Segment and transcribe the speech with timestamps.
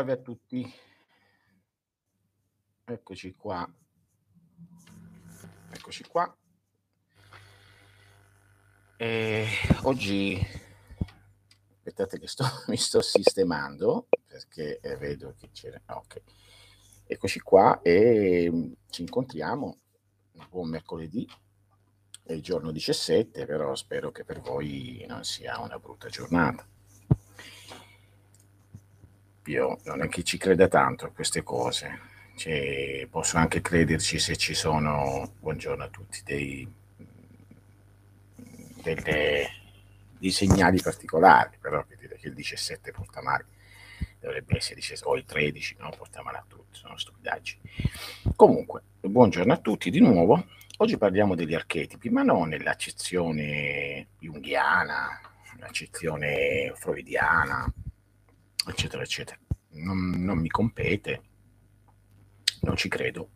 [0.00, 0.74] Salve a tutti,
[2.86, 3.70] eccoci qua,
[5.72, 6.38] eccoci qua.
[8.96, 9.46] E
[9.82, 10.40] oggi,
[11.74, 16.22] aspettate che sto, mi sto sistemando perché eh, vedo che c'era, ah, ok,
[17.04, 19.80] eccoci qua e mm, ci incontriamo
[20.48, 21.28] buon mercoledì,
[22.22, 26.66] è il giorno 17, però spero che per voi non sia una brutta giornata
[29.46, 32.08] io non è che ci creda tanto a queste cose.
[32.36, 36.66] Cioè, posso anche crederci se ci sono, buongiorno a tutti, dei,
[38.82, 39.46] delle,
[40.18, 43.46] dei segnali particolari, però che dire che il 17 porta male,
[44.20, 45.90] dovrebbe essere 17, o il 13, no?
[45.96, 47.60] porta male a tutti, sono stupidaggini.
[48.34, 50.46] Comunque, buongiorno a tutti di nuovo.
[50.78, 55.20] Oggi parliamo degli archetipi, ma non nell'accezione junghiana,
[55.58, 57.70] l'accezione freudiana,
[58.70, 59.38] eccetera, eccetera.
[59.72, 61.22] Non, non mi compete,
[62.62, 63.30] non ci credo.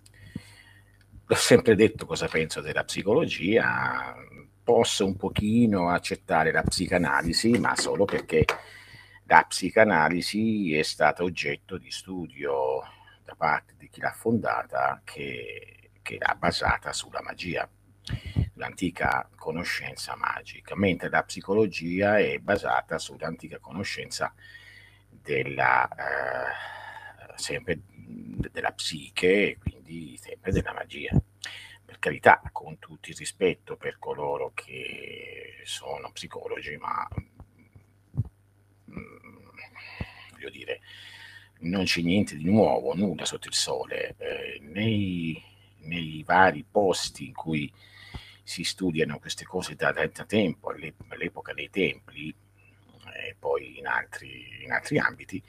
[1.27, 4.15] Ho sempre detto cosa penso della psicologia,
[4.63, 8.45] posso un pochino accettare la psicanalisi, ma solo perché
[9.25, 12.83] la psicanalisi è stata oggetto di studio
[13.25, 17.69] da parte di chi l'ha fondata che, che l'ha basata sulla magia,
[18.55, 24.35] l'antica conoscenza magica, mentre la psicologia è basata sull'antica conoscenza
[25.23, 27.81] della, eh, sempre
[28.51, 31.11] della psiche quindi sempre della magia.
[31.85, 37.07] Per carità, con tutto il rispetto per coloro che sono psicologi, ma
[38.91, 39.49] mm,
[40.33, 40.81] voglio dire,
[41.61, 44.15] non c'è niente di nuovo, nulla sotto il sole.
[44.19, 45.43] Eh, nei,
[45.81, 47.73] nei, vari posti in cui
[48.43, 50.71] si studiano queste cose da, da tempo,
[51.09, 52.35] all'epoca dei templi,
[53.15, 55.43] e poi in altri, in altri ambiti,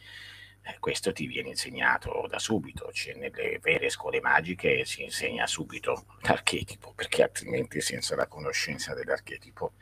[0.68, 6.06] eh, questo ti viene insegnato da subito, cioè nelle vere scuole magiche si insegna subito
[6.22, 9.74] l'archetipo, perché altrimenti senza la conoscenza dell'archetipo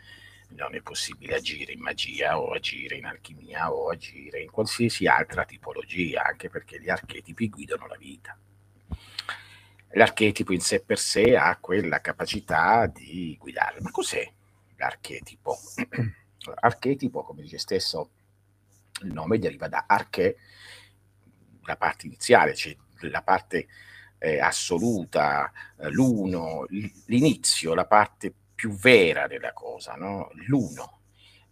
[0.50, 5.46] non è possibile agire in magia o agire in alchimia o agire in qualsiasi altra
[5.46, 8.38] tipologia, anche perché gli archetipi guidano la vita.
[9.96, 13.80] L'archetipo in sé per sé ha quella capacità di guidare.
[13.80, 14.30] Ma cos'è
[14.76, 15.58] l'archetipo?
[16.60, 18.10] Archetipo, come dice stesso
[19.02, 20.38] il nome, deriva da arche,
[21.64, 23.68] la parte iniziale, cioè la parte
[24.18, 26.66] eh, assoluta, eh, l'uno,
[27.06, 30.30] l'inizio, la parte più vera della cosa, no?
[30.48, 31.00] l'uno.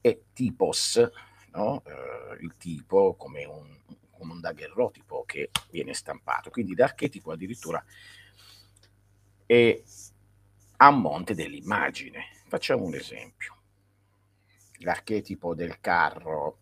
[0.02, 1.00] E tipos,
[1.52, 1.84] no?
[1.86, 3.78] eh, il tipo come un,
[4.12, 6.50] come un daguerrotipo che viene stampato.
[6.50, 7.84] Quindi l'archetipo addirittura
[9.46, 9.82] è
[10.78, 12.24] a monte dell'immagine.
[12.48, 13.61] Facciamo un esempio
[14.82, 16.60] l'archetipo del carro,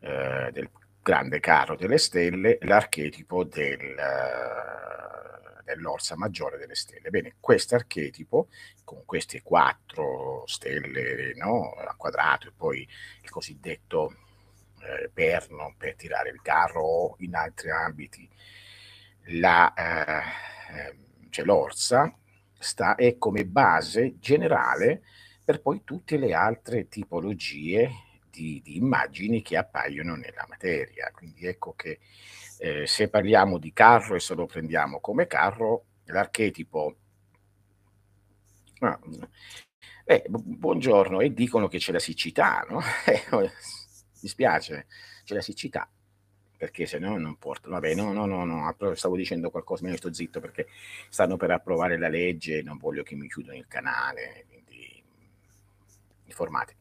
[0.00, 0.70] eh, del
[1.02, 7.10] grande carro delle stelle, l'archetipo del, eh, dell'orsa maggiore delle stelle.
[7.10, 8.48] Bene, questo archetipo,
[8.84, 12.86] con queste quattro stelle no, a quadrato e poi
[13.22, 14.14] il cosiddetto
[14.80, 18.28] eh, perno per tirare il carro o in altri ambiti
[19.30, 20.96] la, eh,
[21.30, 22.14] cioè l'orsa,
[22.58, 25.02] sta, è come base generale
[25.48, 27.90] per poi tutte le altre tipologie
[28.30, 31.10] di, di immagini che appaiono nella materia.
[31.10, 32.00] Quindi ecco che
[32.58, 36.96] eh, se parliamo di carro e se lo prendiamo come carro, l'archetipo...
[38.80, 39.00] Ah,
[40.04, 42.82] eh, buongiorno, e dicono che c'è la siccità, no?
[43.06, 44.86] Eh, oh, mi spiace,
[45.24, 45.90] c'è la siccità,
[46.58, 47.70] perché se no non porta.
[47.70, 50.66] Vabbè, no, no, no, no, stavo dicendo qualcosa, ma io sto zitto perché
[51.08, 54.44] stanno per approvare la legge e non voglio che mi chiudano il canale,
[56.28, 56.74] informati.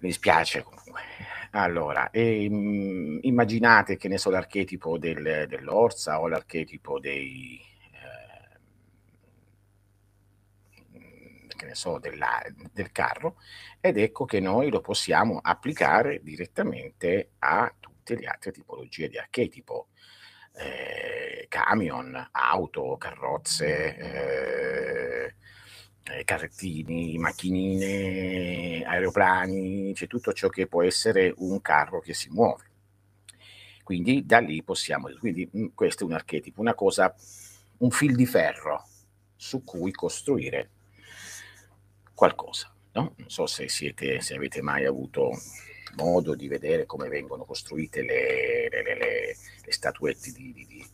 [0.00, 1.02] Mi dispiace comunque.
[1.52, 7.60] Allora, ehm, immaginate che ne so l'archetipo del, dell'orsa o l'archetipo dei,
[10.92, 12.40] eh, che ne so, della,
[12.72, 13.36] del carro
[13.80, 19.88] ed ecco che noi lo possiamo applicare direttamente a tutte le altre tipologie di archetipo.
[20.54, 25.34] Eh, camion, auto, carrozze, eh,
[26.10, 32.64] eh, carrettini, macchinine, aeroplani, c'è tutto ciò che può essere un carro che si muove.
[33.82, 37.14] Quindi da lì possiamo, quindi mm, questo è un archetipo, una cosa,
[37.78, 38.86] un fil di ferro
[39.34, 40.70] su cui costruire
[42.14, 42.72] qualcosa.
[42.92, 43.14] No?
[43.16, 45.30] Non so se, siete, se avete mai avuto
[45.96, 50.86] modo di vedere come vengono costruite le, le, le, le statuette di, di, di,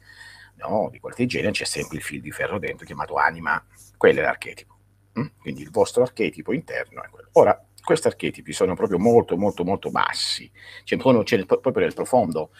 [0.56, 3.64] no, di qualche genere, c'è sempre il fil di ferro dentro chiamato anima,
[3.96, 4.73] quello è l'archetipo.
[5.18, 5.26] Mm?
[5.38, 7.28] Quindi il vostro archetipo interno è quello.
[7.32, 10.50] Ora, questi archetipi sono proprio molto, molto, molto bassi,
[10.84, 12.50] cioè, cioè, proprio nel profondo,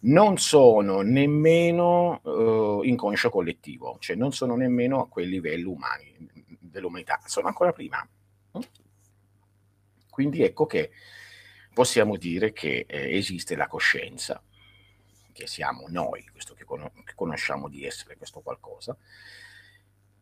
[0.00, 6.14] non sono nemmeno uh, inconscio collettivo, cioè non sono nemmeno a quei livelli umani
[6.60, 8.06] dell'umanità, sono ancora prima.
[10.10, 10.90] Quindi ecco che
[11.72, 14.40] possiamo dire che eh, esiste la coscienza,
[15.32, 18.96] che siamo noi, questo che, con- che conosciamo di essere questo qualcosa,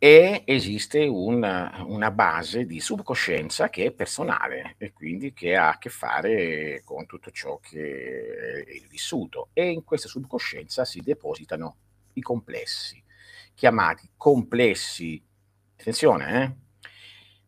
[0.04, 5.78] e esiste una, una, base di subcoscienza che è personale e quindi che ha a
[5.78, 11.76] che fare con tutto ciò che è il vissuto e in questa subcoscienza si depositano
[12.14, 13.00] i complessi,
[13.54, 15.24] chiamati complessi,
[15.78, 16.88] attenzione, eh,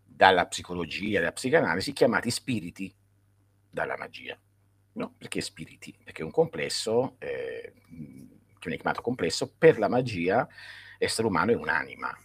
[0.04, 2.94] dalla psicologia, dalla psicanalisi, chiamati spiriti
[3.68, 4.38] dalla magia.
[4.92, 5.92] No, perché spiriti?
[6.04, 10.46] Perché un complesso, eh, che viene chiamato complesso, per la magia
[10.98, 12.16] essere umano è un'anima,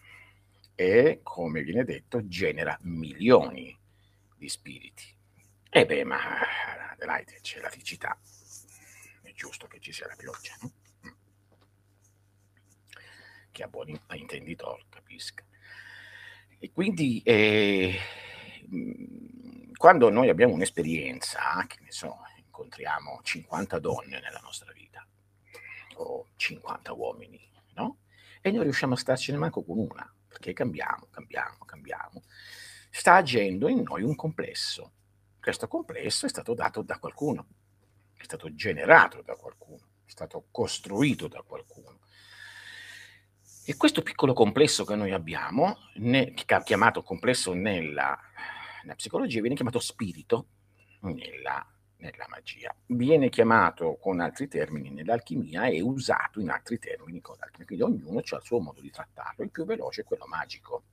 [0.80, 3.78] e, come viene detto, genera milioni
[4.38, 5.14] di spiriti.
[5.70, 6.18] E beh, ma
[6.92, 8.18] Adelaide c'è la siccità,
[9.22, 10.72] è giusto che ci sia la pioggia, no?
[11.06, 11.12] Mm.
[13.52, 15.44] Che a buon intenditor capisca.
[16.58, 18.00] E quindi eh,
[18.74, 25.06] mm, quando noi abbiamo un'esperienza, che ne so, incontriamo 50 donne nella nostra vita,
[25.96, 27.98] o 50 uomini, no?
[28.40, 32.24] E noi riusciamo a starcene manco con una perché cambiamo, cambiamo, cambiamo,
[32.90, 34.94] sta agendo in noi un complesso.
[35.42, 37.48] Questo complesso è stato dato da qualcuno,
[38.16, 42.00] è stato generato da qualcuno, è stato costruito da qualcuno.
[43.66, 45.78] E questo piccolo complesso che noi abbiamo,
[46.64, 48.18] chiamato complesso nella,
[48.82, 50.48] nella psicologia, viene chiamato spirito
[51.02, 52.74] nella nella magia.
[52.88, 57.66] Viene chiamato con altri termini nell'alchimia e usato in altri termini con l'alchimia.
[57.66, 59.44] Quindi ognuno ha il suo modo di trattarlo.
[59.44, 60.84] Il più veloce è quello magico,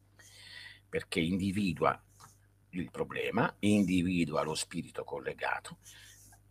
[0.89, 2.01] perché individua
[2.71, 5.79] il problema, individua lo spirito collegato,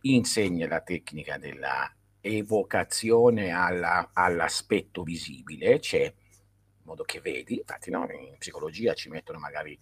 [0.02, 8.06] insegna la tecnica della evocazione alla, all'aspetto visibile, c'è in modo che vedi, infatti no,
[8.10, 9.78] in psicologia ci mettono magari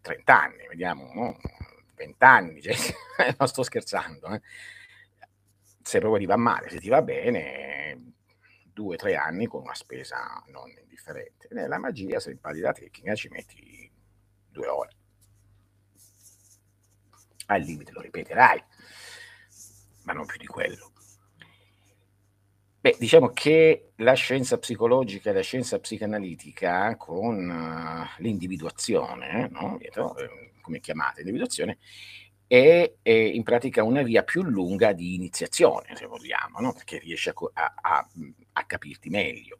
[0.00, 1.36] 30 anni, vediamo, no?
[2.00, 2.74] Vent'anni, cioè,
[3.38, 4.40] non sto scherzando, eh.
[5.82, 8.14] se proprio ti va male, se ti va bene,
[8.72, 11.48] due o tre anni con una spesa non indifferente.
[11.50, 13.90] Nella magia, se impari la tecnica, ci metti
[14.48, 14.90] due ore.
[17.46, 18.64] Al limite lo ripeterai,
[20.04, 20.89] ma non più di quello.
[22.82, 29.78] Beh, diciamo che la scienza psicologica e la scienza psicanalitica con uh, l'individuazione, no?
[30.62, 31.76] come chiamate, individuazione,
[32.46, 36.72] è, è, in pratica una via più lunga di iniziazione, se vogliamo, no?
[36.72, 38.08] perché riesce a, a,
[38.52, 39.58] a, capirti meglio.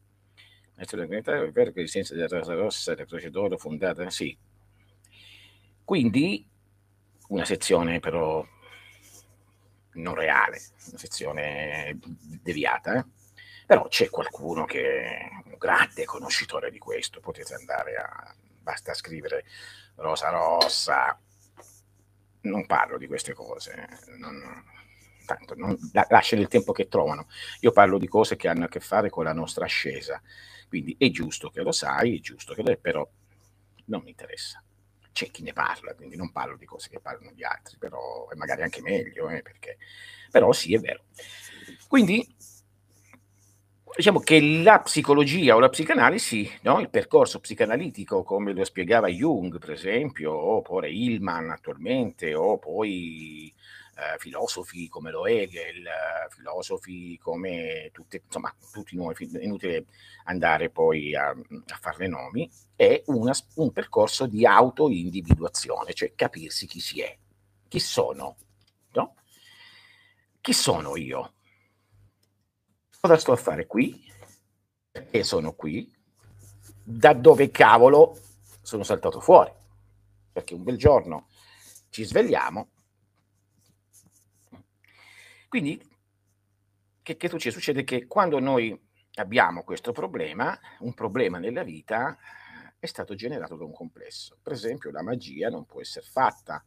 [0.75, 4.35] è vero che l'esistenza della rosa rossa, la croce d'oro fondata, sì.
[5.83, 6.43] Quindi
[7.27, 8.43] una sezione però
[9.93, 11.99] non reale, una sezione
[12.41, 13.05] deviata, eh?
[13.65, 19.45] però c'è qualcuno che è un grande conoscitore di questo, potete andare a, basta scrivere
[19.95, 21.19] Rosa Rossa,
[22.41, 24.63] non parlo di queste cose, non,
[25.25, 25.77] tanto non,
[26.09, 27.27] lasciano il tempo che trovano.
[27.61, 30.21] Io parlo di cose che hanno a che fare con la nostra ascesa,
[30.67, 33.07] quindi è giusto che lo sai, è giusto che lo è, però
[33.85, 34.63] non mi interessa.
[35.11, 38.35] C'è chi ne parla, quindi non parlo di cose che parlano gli altri, però è
[38.35, 39.77] magari anche meglio, eh, perché...
[40.31, 41.03] però sì, è vero.
[41.87, 42.25] Quindi
[43.95, 46.79] diciamo che la psicologia o la psicanalisi, no?
[46.79, 53.53] il percorso psicanalitico, come lo spiegava Jung, per esempio, oppure Hillman attualmente, o poi
[54.01, 55.85] eh, filosofi come lo Hegel,
[56.29, 59.85] filosofi come tutte, insomma, tutti noi, inutile
[60.23, 66.79] andare poi a, a farle nomi, è una, un percorso di auto-individuazione, cioè capirsi chi
[66.79, 67.15] si è,
[67.67, 68.37] chi sono,
[68.93, 69.15] no?
[70.41, 71.33] Chi sono io?
[72.99, 74.03] Cosa sto a fare qui?
[74.91, 75.93] Perché sono qui?
[76.83, 78.17] Da dove cavolo
[78.61, 79.51] sono saltato fuori?
[80.31, 81.27] Perché un bel giorno
[81.89, 82.69] ci svegliamo.
[85.51, 85.77] Quindi,
[87.01, 87.53] che, che succede?
[87.53, 88.73] Succede che quando noi
[89.15, 92.17] abbiamo questo problema, un problema nella vita
[92.79, 94.37] è stato generato da un complesso.
[94.41, 96.63] Per esempio, la magia non può essere fatta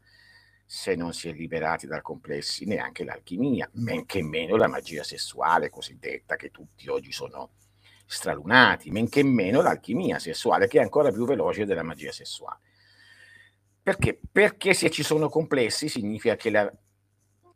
[0.67, 5.71] se non si è liberati dal complessi neanche l'alchimia, men che meno la magia sessuale
[5.71, 7.53] cosiddetta, che tutti oggi sono
[8.05, 12.59] stralunati, men che meno l'alchimia sessuale, che è ancora più veloce della magia sessuale.
[13.83, 14.21] Perché?
[14.31, 16.71] Perché se ci sono complessi significa che la,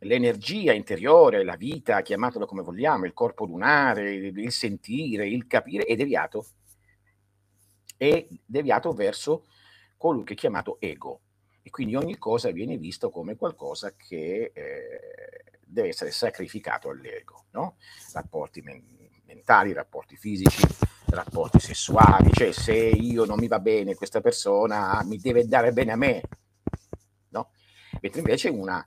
[0.00, 5.96] l'energia interiore, la vita, chiamatela come vogliamo, il corpo lunare, il sentire, il capire, è
[5.96, 6.46] deviato.
[7.96, 9.46] È deviato verso
[9.96, 11.20] colui che è chiamato ego
[11.62, 17.76] E quindi ogni cosa viene visto come qualcosa che eh, deve essere sacrificato all'ego, no?
[18.12, 20.62] Rapporti men- mentali, rapporti fisici,
[21.06, 25.92] rapporti sessuali, cioè se io non mi va bene questa persona mi deve dare bene
[25.92, 26.22] a me,
[27.30, 27.50] no?
[28.00, 28.86] Mentre invece una,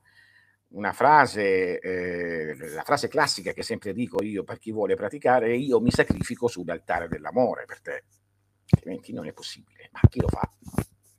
[0.71, 5.81] una frase, eh, la frase classica che sempre dico io per chi vuole praticare io
[5.81, 8.03] mi sacrifico sull'altare dell'amore per te,
[8.69, 9.89] altrimenti non è possibile.
[9.91, 10.49] Ma chi lo fa?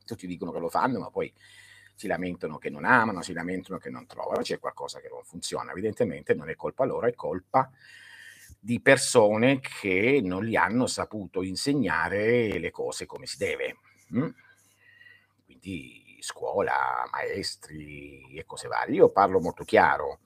[0.04, 1.32] Tutti dicono che lo fanno, ma poi
[1.94, 5.70] si lamentano che non amano, si lamentano che non trovano, c'è qualcosa che non funziona.
[5.70, 7.70] Evidentemente non è colpa loro, è colpa
[8.58, 13.76] di persone che non gli hanno saputo insegnare le cose come si deve.
[14.14, 14.28] Mm?
[15.44, 18.96] Quindi scuola, maestri e cose varie.
[18.96, 20.20] Io parlo molto chiaro,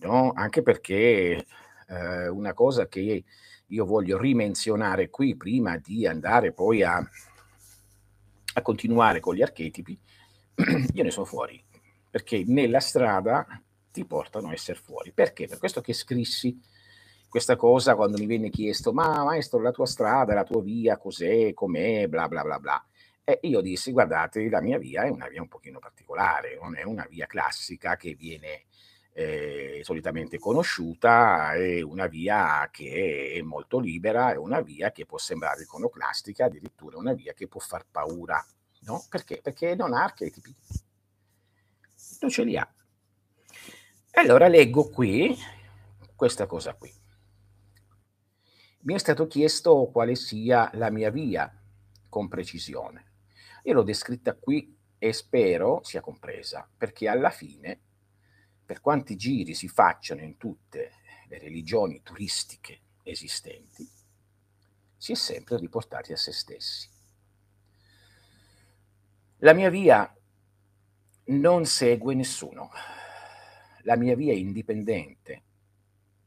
[0.00, 0.32] no?
[0.34, 1.46] anche perché
[1.88, 3.24] eh, una cosa che
[3.66, 6.98] io voglio rimenzionare qui prima di andare poi a,
[8.54, 9.98] a continuare con gli archetipi,
[10.92, 11.62] io ne sono fuori,
[12.10, 13.46] perché nella strada
[13.90, 15.12] ti portano a essere fuori.
[15.12, 15.46] Perché?
[15.46, 16.60] Per questo che scrissi
[17.28, 21.54] questa cosa quando mi venne chiesto, ma maestro, la tua strada, la tua via, cos'è,
[21.54, 22.86] com'è, bla bla bla bla.
[23.24, 26.82] E io dissi, guardate, la mia via è una via un pochino particolare, non è
[26.82, 28.64] una via classica che viene
[29.12, 35.18] eh, solitamente conosciuta, è una via che è molto libera, è una via che può
[35.18, 38.44] sembrare iconoclastica, addirittura una via che può far paura.
[38.80, 39.04] No?
[39.08, 39.40] Perché?
[39.40, 40.54] Perché non ha archetipi.
[42.20, 42.74] Non ce li ha.
[44.14, 45.36] Allora leggo qui
[46.16, 46.92] questa cosa qui
[48.84, 51.52] mi è stato chiesto quale sia la mia via
[52.08, 53.11] con precisione.
[53.62, 57.80] Io l'ho descritta qui e spero sia compresa, perché alla fine,
[58.64, 60.92] per quanti giri si facciano in tutte
[61.28, 63.88] le religioni turistiche esistenti,
[64.96, 66.88] si è sempre riportati a se stessi.
[69.38, 70.12] La mia via
[71.24, 72.70] non segue nessuno,
[73.82, 75.42] la mia via è indipendente,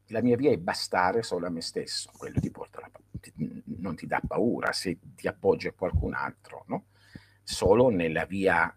[0.08, 3.34] la mia via è bastare solo a me stesso, quello ti porta la, ti,
[3.78, 6.86] non ti dà paura se ti appoggi a qualcun altro, no?
[7.48, 8.76] Solo nella via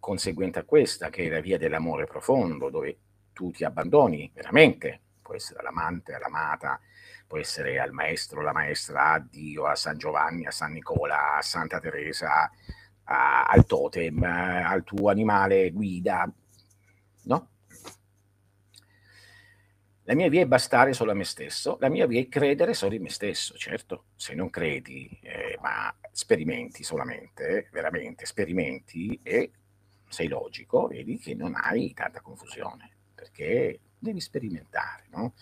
[0.00, 2.98] conseguente a questa, che è la via dell'amore profondo, dove
[3.34, 6.80] tu ti abbandoni veramente, può essere all'amante, all'amata,
[7.26, 11.42] può essere al maestro, alla maestra, a Dio, a San Giovanni, a San Nicola, a
[11.42, 12.50] Santa Teresa,
[13.04, 16.26] a, al totem, al tuo animale guida,
[17.24, 17.48] no?
[20.08, 22.94] La mia via è bastare solo a me stesso, la mia via è credere solo
[22.94, 29.50] in me stesso, certo, se non credi, eh, ma sperimenti solamente, veramente sperimenti e
[30.08, 35.34] sei logico, vedi che non hai tanta confusione, perché devi sperimentare, no?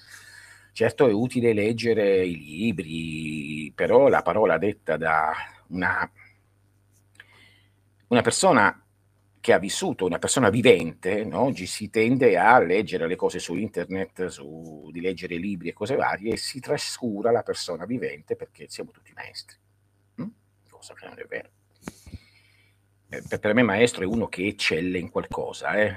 [0.73, 5.31] Certo è utile leggere i libri, però la parola detta da
[5.69, 6.11] una,
[8.07, 8.84] una persona
[9.45, 11.41] che ha vissuto una persona vivente, no?
[11.41, 15.97] oggi si tende a leggere le cose su internet, su, di leggere libri e cose
[15.97, 19.59] varie e si trascura la persona vivente perché siamo tutti maestri,
[20.15, 20.27] hm?
[20.71, 21.51] cosa che non è vero.
[23.11, 25.95] Eh, per me maestro è uno che eccelle in qualcosa, eh?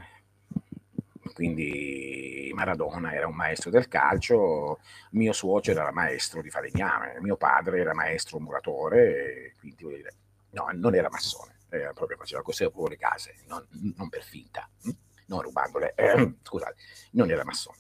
[1.33, 4.79] quindi Maradona era un maestro del calcio,
[5.11, 10.03] mio suocero era maestro di falegname, mio padre era maestro muratore, quindi
[10.49, 14.89] no, non era massone eh, proprio faceva cose fuori case, non, non, per finta, hm?
[15.27, 16.75] non rubandole, eh, scusate,
[17.11, 17.77] non era massone.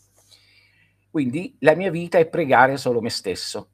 [1.09, 3.71] Quindi la mia vita è pregare solo me stesso.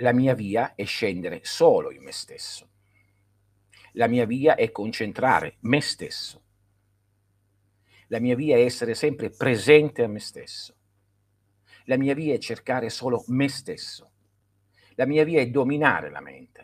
[0.00, 2.68] La mia via è scendere solo in me stesso.
[3.92, 6.42] La mia via è concentrare me stesso.
[8.08, 10.74] La mia via è essere sempre presente a me stesso.
[11.84, 14.10] La mia via è cercare solo me stesso.
[14.96, 16.55] La mia via è dominare la mente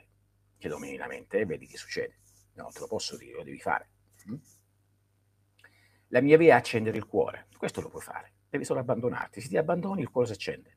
[0.62, 2.18] che domini la mente e vedi che succede.
[2.54, 3.90] No, te lo posso dire, lo devi fare.
[4.30, 4.36] Mm?
[6.08, 7.48] La mia via è accendere il cuore.
[7.56, 8.34] Questo lo puoi fare.
[8.48, 9.40] Devi solo abbandonarti.
[9.40, 10.76] Se ti abbandoni, il cuore si accende.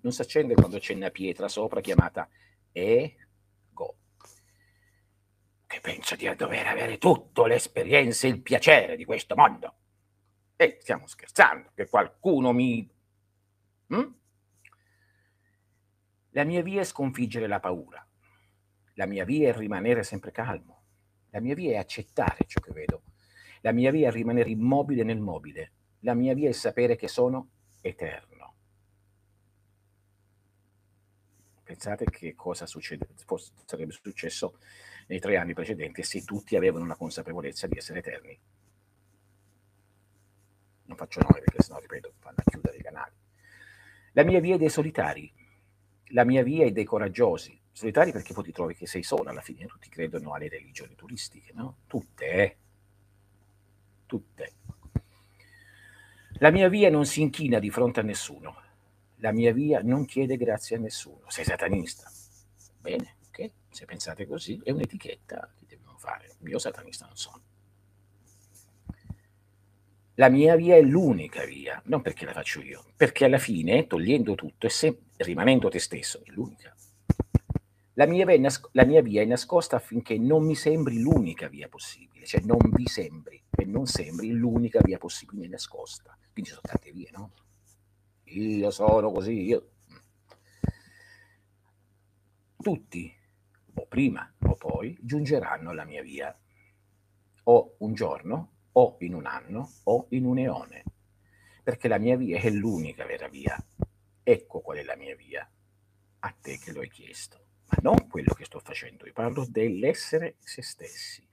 [0.00, 2.26] Non si accende quando c'è una pietra sopra chiamata
[2.72, 3.98] ego,
[5.66, 9.74] che pensa di dover avere tutte le esperienze e il piacere di questo mondo.
[10.56, 12.90] E stiamo scherzando, che qualcuno mi...
[13.94, 14.12] Mm?
[16.36, 18.04] La mia via è sconfiggere la paura.
[18.94, 20.82] La mia via è rimanere sempre calmo.
[21.30, 23.04] La mia via è accettare ciò che vedo.
[23.60, 25.72] La mia via è rimanere immobile nel mobile.
[26.00, 27.50] La mia via è sapere che sono
[27.80, 28.54] eterno.
[31.62, 33.06] Pensate che cosa succede,
[33.64, 34.58] sarebbe successo
[35.06, 38.36] nei tre anni precedenti se tutti avevano una consapevolezza di essere eterni.
[40.86, 43.14] Non faccio nome perché sennò, ripeto, vanno a chiudere i canali.
[44.14, 45.32] La mia via è dei solitari,
[46.14, 49.40] la mia via è dei coraggiosi, solitari perché poi ti trovi che sei solo alla
[49.40, 51.78] fine, tutti credono alle religioni turistiche, no?
[51.88, 52.56] Tutte, eh?
[54.06, 54.52] Tutte.
[56.38, 58.62] La mia via non si inchina di fronte a nessuno.
[59.16, 61.28] La mia via non chiede grazie a nessuno.
[61.28, 62.08] Sei satanista.
[62.80, 63.50] Bene, ok?
[63.70, 66.36] Se pensate così, è un'etichetta che devono fare.
[66.44, 67.42] Io satanista non sono.
[70.16, 74.36] La mia via è l'unica via, non perché la faccio io, perché alla fine, togliendo
[74.36, 76.72] tutto e se, rimanendo te stesso, è l'unica.
[77.94, 81.68] La mia, via nasc- la mia via è nascosta affinché non mi sembri l'unica via
[81.68, 86.16] possibile, cioè non vi sembri e non sembri l'unica via possibile nascosta.
[86.32, 87.32] Quindi sono tante vie, no?
[88.24, 89.70] Io sono così, io...
[92.56, 93.12] Tutti,
[93.74, 96.36] o prima o poi, giungeranno alla mia via.
[97.46, 100.84] O un giorno, o in un anno, o in un eone.
[101.62, 103.56] Perché la mia via è l'unica vera via.
[104.22, 105.48] Ecco qual è la mia via.
[106.20, 107.42] A te che lo hai chiesto.
[107.66, 111.26] Ma non quello che sto facendo, io parlo dell'essere se stessi.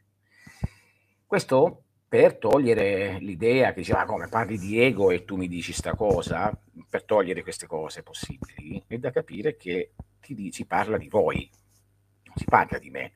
[1.25, 5.71] Questo per togliere l'idea che diceva ah, come parli di ego e tu mi dici
[5.71, 6.51] sta cosa,
[6.89, 11.50] per togliere queste cose possibili, è da capire che ti dici parla di voi,
[12.24, 13.13] non si parla di me.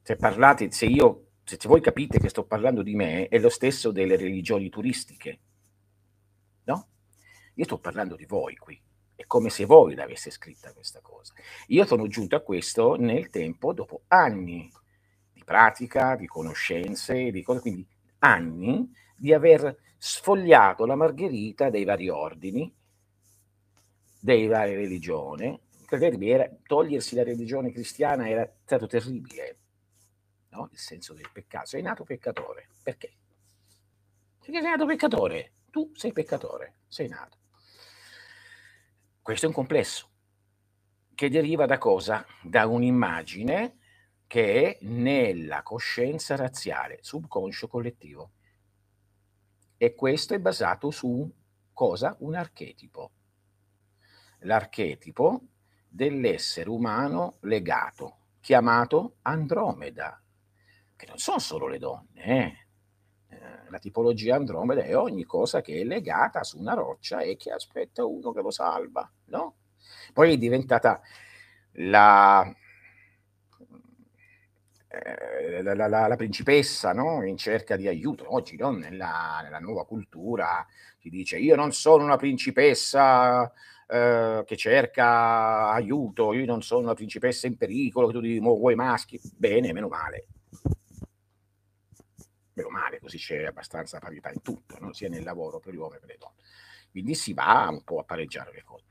[0.00, 3.90] Se parlate, se io, se voi capite che sto parlando di me, è lo stesso
[3.90, 5.38] delle religioni turistiche,
[6.64, 6.88] no?
[7.54, 8.80] Io sto parlando di voi qui,
[9.14, 11.34] è come se voi l'aveste scritta questa cosa.
[11.68, 14.70] Io sono giunto a questo nel tempo, dopo anni
[15.50, 17.84] pratica, di conoscenze, di cose, quindi
[18.18, 22.72] anni di aver sfogliato la margherita dei vari ordini,
[24.20, 25.60] dei varie religioni.
[25.86, 29.58] Credetemi, era, togliersi la religione cristiana era stato terribile,
[30.50, 30.68] no?
[30.72, 31.66] il senso del peccato.
[31.66, 33.12] Sei nato peccatore, perché?
[34.38, 37.38] Perché sei nato peccatore, tu sei peccatore, sei nato.
[39.22, 40.10] Questo è un complesso
[41.14, 42.24] che deriva da cosa?
[42.42, 43.76] Da un'immagine
[44.26, 48.30] che è nella coscienza razziale, subconscio collettivo.
[49.76, 51.30] E questo è basato su
[51.74, 52.16] cosa?
[52.20, 53.10] Un archetipo.
[54.44, 55.42] L'archetipo
[55.86, 60.22] dell'essere umano legato, chiamato Andromeda,
[61.00, 62.66] che non sono solo le donne, eh?
[63.28, 67.50] eh la tipologia Andromeda è ogni cosa che è legata su una roccia e che
[67.50, 69.56] aspetta uno che lo salva, no?
[70.12, 71.00] Poi è diventata
[71.74, 72.44] la,
[74.88, 77.24] eh, la, la, la, principessa no?
[77.24, 78.34] in cerca di aiuto.
[78.34, 78.70] Oggi no?
[78.70, 80.66] nella, nella, nuova cultura
[80.98, 83.50] si dice io non sono una principessa
[83.88, 88.74] eh, che cerca aiuto, io non sono una principessa in pericolo, che tu dici vuoi
[88.74, 89.18] maschi.
[89.36, 90.26] Bene, meno male.
[92.60, 94.92] Meno male, così c'è abbastanza parità in tutto, no?
[94.92, 96.42] sia nel lavoro per gli uomini che per le donne.
[96.90, 98.84] Quindi si va un po' a pareggiare le cose.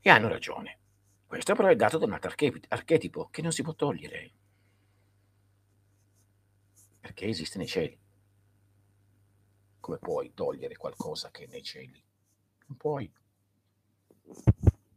[0.00, 0.78] E hanno ragione.
[1.26, 2.32] Questo però è dato da un altro
[2.68, 4.32] archetipo che non si può togliere
[7.00, 7.98] perché esiste nei cieli.
[9.80, 12.02] Come puoi togliere qualcosa che è nei cieli?
[12.66, 13.10] Non puoi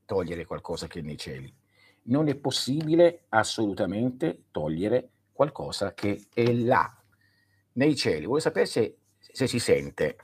[0.06, 1.56] togliere qualcosa che è nei cieli.
[2.04, 7.03] Non è possibile assolutamente togliere qualcosa che è là,
[7.74, 8.26] nei cieli.
[8.26, 10.18] Vuoi sapere se, se si sente?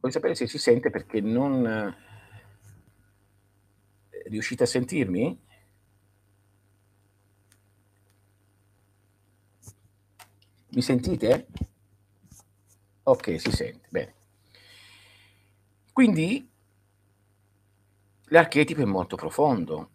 [0.00, 1.96] Vuoi sapere se si sente perché non eh,
[4.28, 5.40] riuscite a sentirmi?
[10.68, 11.46] Mi sentite?
[13.04, 13.86] Ok, si sente.
[13.90, 14.14] Bene.
[15.92, 16.50] Quindi
[18.24, 19.90] l'archetipo è molto profondo.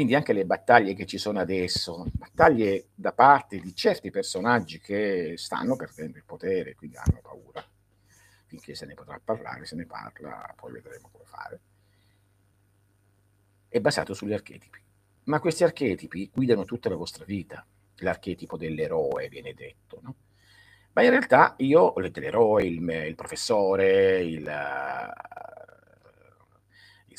[0.00, 5.34] Quindi anche le battaglie che ci sono adesso, battaglie da parte di certi personaggi che
[5.36, 7.62] stanno perdendo il potere, quindi hanno paura.
[8.46, 11.60] Finché se ne potrà parlare, se ne parla, poi vedremo come fare.
[13.68, 14.80] È basato sugli archetipi.
[15.24, 17.62] Ma questi archetipi guidano tutta la vostra vita
[17.96, 20.14] l'archetipo dell'eroe, viene detto, no?
[20.92, 24.48] Ma in realtà io, l'eroe, il, il professore, il,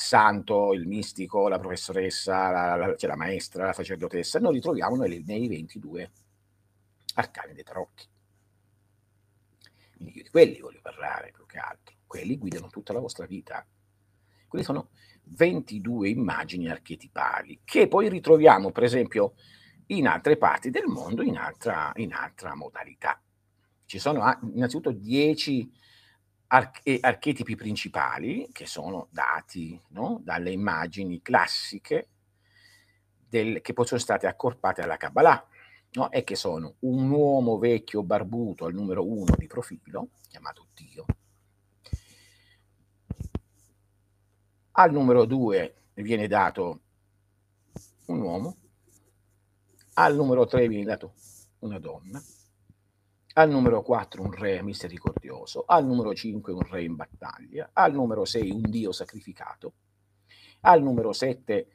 [0.02, 4.96] santo, il mistico, la professoressa, la, la, cioè la maestra, la sacerdotessa, noi li troviamo
[4.96, 6.12] nei, nei 22
[7.16, 8.06] arcani dei tarocchi.
[9.96, 11.96] Quindi io di quelli voglio parlare più che altro.
[12.08, 13.66] Quelli guidano tutta la vostra vita.
[14.48, 14.90] Quelli sono
[15.24, 19.36] 22 immagini archetipali che poi ritroviamo, per esempio,
[19.88, 23.22] in altre parti del mondo in altra, in altra modalità.
[23.86, 25.72] Ci sono innanzitutto dieci
[26.54, 30.20] arch- archetipi principali che sono dati no?
[30.24, 32.08] dalle immagini classiche
[33.28, 35.46] del, che poi sono state accorpate alla Kabbalah.
[35.94, 36.10] No?
[36.10, 41.06] e che sono un uomo vecchio barbuto al numero uno di profilo, chiamato Dio,
[44.72, 46.80] al numero due viene dato
[48.06, 48.56] un uomo,
[49.96, 51.14] al numero 3 viene dato
[51.60, 52.24] una donna,
[53.34, 58.26] al numero 4 un re misericordioso, al numero 5 un re in battaglia, al numero
[58.26, 59.74] 6 un dio sacrificato,
[60.62, 61.67] al numero 7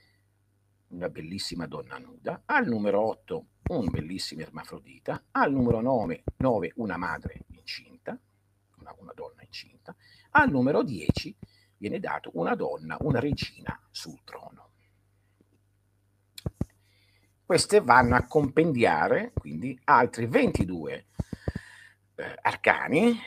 [0.89, 6.97] una bellissima donna nuda, al numero 8 un bellissimo ermafrodita, al numero 9, 9 una
[6.97, 8.19] madre incinta,
[8.79, 9.97] una, una donna incinta,
[10.31, 11.37] al numero 10
[11.79, 14.65] viene dato una donna, una regina sul trono.
[17.45, 21.07] Queste vanno a compendiare quindi altri 22
[22.17, 23.19] eh, arcani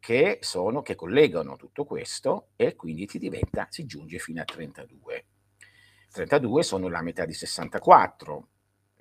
[0.00, 5.26] che sono che collegano tutto questo e quindi ti diventa si giunge fino a 32.
[6.10, 8.48] 32 sono la metà di 64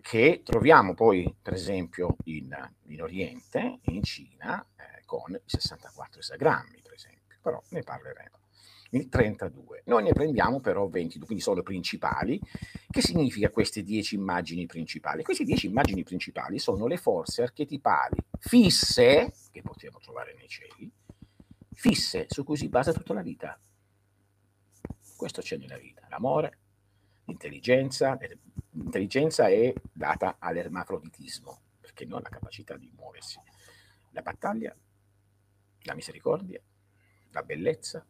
[0.02, 2.56] che troviamo poi per esempio in,
[2.88, 8.38] in Oriente, in Cina, eh, con i 64 esagrammi per esempio, però ne parleremo
[8.92, 9.84] il 32.
[9.86, 12.40] Noi ne prendiamo però 22, quindi sono principali.
[12.90, 15.24] Che significa queste 10 immagini principali?
[15.24, 20.92] Queste 10 immagini principali sono le forze archetipali fisse, che possiamo trovare nei cieli,
[21.74, 23.60] fisse su cui si basa tutta la vita.
[25.16, 26.58] Questo c'è nella vita, l'amore,
[27.26, 28.18] l'intelligenza.
[28.72, 33.40] L'intelligenza è data all'ermafroditismo, perché non la capacità di muoversi.
[34.12, 34.76] La battaglia,
[35.82, 36.62] la misericordia,
[37.32, 38.06] la bellezza,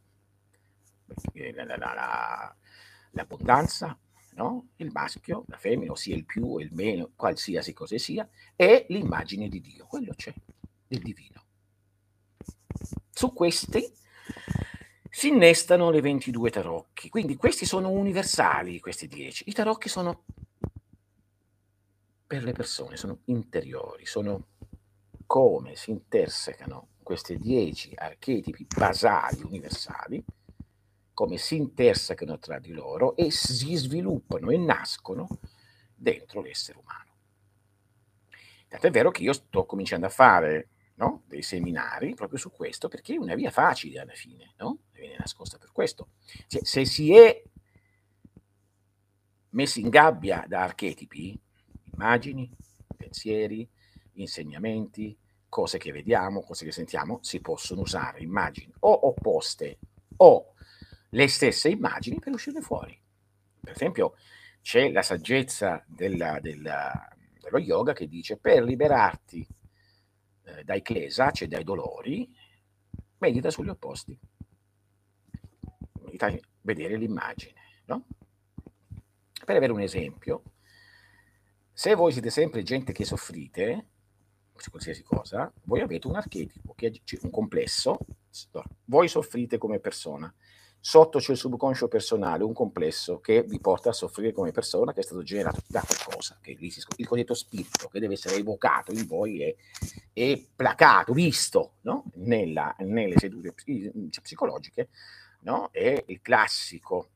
[3.12, 3.98] l'abbondanza,
[4.34, 4.69] no?
[4.78, 9.50] il maschio, la femmina, ossia il più o il meno, qualsiasi cosa sia, è l'immagine
[9.50, 10.34] di Dio, quello c'è,
[10.88, 11.43] del divino.
[13.12, 13.91] Su questi
[15.10, 19.45] si innestano le 22 tarocchi, quindi questi sono universali, questi 10.
[19.48, 20.24] I tarocchi sono
[22.26, 24.45] per le persone, sono interiori, sono
[25.26, 30.24] come si intersecano questi 10 archetipi basali universali
[31.19, 35.27] come si intersecano tra di loro e si sviluppano e nascono
[35.93, 37.12] dentro l'essere umano.
[38.69, 42.88] Tanto è vero che io sto cominciando a fare no, dei seminari proprio su questo
[42.88, 44.84] perché è una via facile alla fine, no?
[44.93, 46.12] viene nascosta per questo.
[46.47, 47.43] Cioè, se si è
[49.49, 51.38] messi in gabbia da archetipi,
[51.95, 52.49] immagini,
[52.95, 53.69] pensieri,
[54.13, 55.17] insegnamenti,
[55.49, 59.79] cose che vediamo, cose che sentiamo, si possono usare immagini o opposte
[60.15, 60.53] o
[61.10, 63.00] le stesse immagini per uscire fuori.
[63.60, 64.15] Per esempio,
[64.62, 66.91] c'è la saggezza della, della,
[67.41, 69.48] dello yoga che dice per liberarti
[70.43, 72.30] eh, dai klesa, cioè dai dolori,
[73.19, 74.17] medita sugli opposti.
[76.02, 78.06] Medita vedere l'immagine, no?
[79.45, 80.43] Per avere un esempio,
[81.72, 83.88] se voi siete sempre gente che soffrite,
[84.56, 87.98] su qualsiasi cosa, voi avete un archetipo, che è un complesso,
[88.86, 90.32] voi soffrite come persona,
[90.82, 95.02] Sotto c'è il subconscio personale, un complesso che vi porta a soffrire come persona che
[95.02, 99.42] è stato generato da qualcosa, che il cosiddetto spirito che deve essere evocato in voi
[99.44, 99.58] e,
[100.13, 102.06] e placato, visto no?
[102.15, 103.54] Nella, nelle sedute
[104.22, 104.88] psicologiche,
[105.42, 105.70] no?
[105.72, 107.10] è il classico,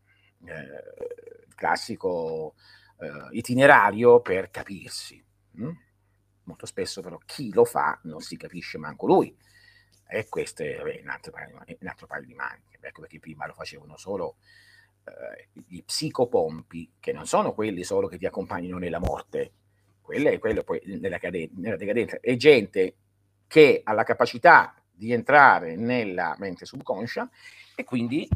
[0.43, 2.55] eh, classico
[2.99, 5.23] eh, itinerario per capirsi.
[5.55, 5.71] Hm?
[6.43, 9.33] Molto spesso però chi lo fa non si capisce manco lui.
[10.07, 12.77] E questo è un altro altro paio di maniche.
[12.79, 14.35] Ecco perché prima lo facevano solo
[15.05, 19.51] eh, gli psicopompi, che non sono quelli solo che ti accompagnano nella morte,
[20.01, 22.95] quello è quello poi nella, caden- nella decadenza, è gente
[23.47, 27.29] che ha la capacità di entrare nella mente subconscia
[27.75, 28.27] e quindi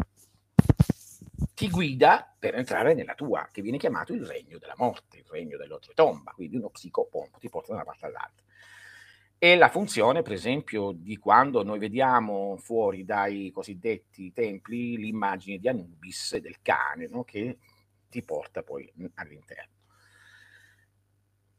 [1.53, 5.58] ti guida per entrare nella tua, che viene chiamato il regno della morte, il regno
[5.58, 8.45] dell'oltretomba, quindi uno psicopompo ti porta da una parte all'altra.
[9.39, 15.67] E la funzione, per esempio, di quando noi vediamo fuori dai cosiddetti templi l'immagine di
[15.67, 17.23] Anubis e del cane, no?
[17.23, 17.60] che
[18.10, 19.76] ti porta poi all'interno.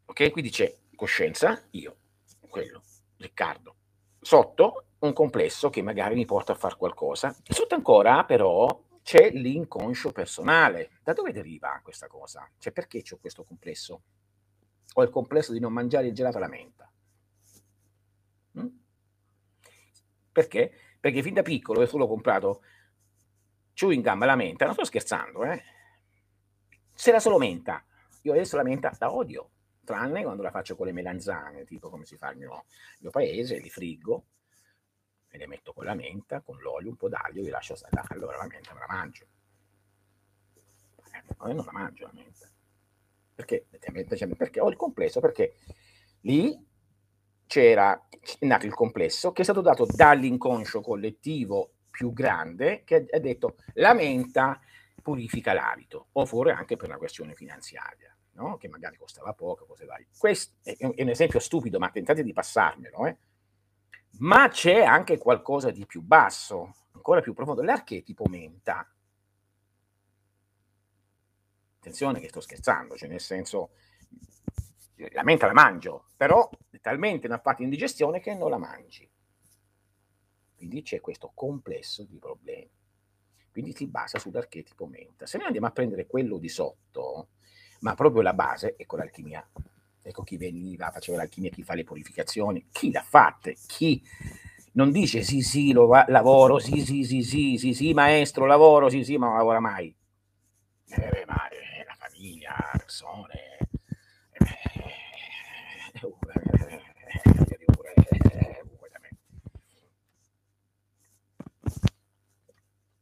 [0.06, 0.32] Ok?
[0.32, 1.96] Quindi c'è coscienza, io,
[2.48, 2.82] quello,
[3.16, 3.76] Riccardo.
[4.20, 7.32] Sotto un complesso che magari mi porta a fare qualcosa.
[7.44, 8.66] Sotto ancora, però,
[9.04, 10.98] c'è l'inconscio personale.
[11.04, 12.50] Da dove deriva questa cosa?
[12.58, 14.02] Cioè, perché c'è questo complesso?
[14.94, 16.78] Ho il complesso di non mangiare il gelato alla menta
[18.58, 18.66] Mm?
[20.38, 20.72] Perché?
[21.00, 22.62] Perché fin da piccolo, io l'ho comprato
[23.72, 25.60] chewing gum alla menta, non sto scherzando, eh?
[26.94, 27.84] Se la solo menta,
[28.22, 29.50] io adesso la menta la odio,
[29.82, 32.66] tranne quando la faccio con le melanzane, tipo come si fa nel mio,
[33.00, 34.26] mio paese, li friggo
[35.26, 38.36] e le metto con la menta, con l'olio, un po' d'aglio, li lascio stare, allora
[38.36, 39.26] la menta me la mangio.
[41.14, 42.48] Eh, non la mangio la menta.
[43.34, 43.66] Perché?
[44.36, 45.56] Perché ho il complesso, perché
[46.20, 46.64] lì
[47.48, 48.00] c'era
[48.38, 53.56] è nato il complesso che è stato dato dall'inconscio collettivo più grande che ha detto
[53.74, 54.60] la menta
[55.02, 58.58] purifica l'abito, oppure anche per una questione finanziaria, no?
[58.58, 60.08] che magari costava poco, cose varie.
[60.16, 63.06] Questo è un esempio stupido, ma tentate di passarmelo.
[63.06, 63.16] Eh?
[64.18, 68.86] Ma c'è anche qualcosa di più basso, ancora più profondo, l'archetipo menta.
[71.78, 73.70] Attenzione che sto scherzando, cioè nel senso,
[75.12, 79.08] la menta la mangio, però è talmente una fatta indigestione che non la mangi.
[80.56, 82.68] Quindi c'è questo complesso di problemi.
[83.52, 85.26] Quindi si basa sull'archetipo menta.
[85.26, 87.28] Se noi andiamo a prendere quello di sotto,
[87.80, 89.46] ma proprio la base, ecco l'alchimia.
[90.02, 94.02] Ecco chi veniva, faceva l'alchimia, chi fa le purificazioni, chi l'ha fatta, chi
[94.72, 98.88] non dice sì sì lo va, lavoro, sì sì sì sì sì sì maestro lavoro,
[98.88, 99.94] sì sì ma non lavora mai.
[100.90, 103.58] Eh, ma eh, la famiglia, persone,
[104.32, 104.48] eh,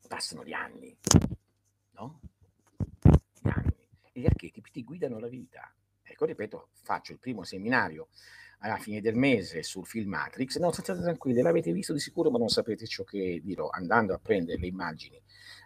[0.08, 0.96] passano gli anni,
[1.92, 2.20] no?
[3.40, 3.74] Gli anni.
[4.12, 5.74] E gli archetipi ti guidano la vita.
[6.02, 8.08] Ecco, ripeto, faccio il primo seminario
[8.58, 10.58] alla fine del mese sul film Matrix.
[10.58, 14.18] No, state tranquilli, l'avete visto di sicuro, ma non sapete ciò che dirò, andando a
[14.18, 15.18] prendere le immagini,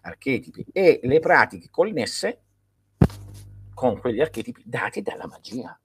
[0.03, 2.43] archetipi e le pratiche connesse
[3.75, 5.77] con quegli archetipi dati dalla magia.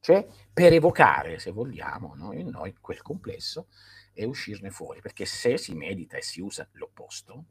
[0.00, 3.68] Cioè, per evocare, se vogliamo, no, in noi quel complesso
[4.12, 7.44] e uscirne fuori, perché se si medita e si usa l'opposto,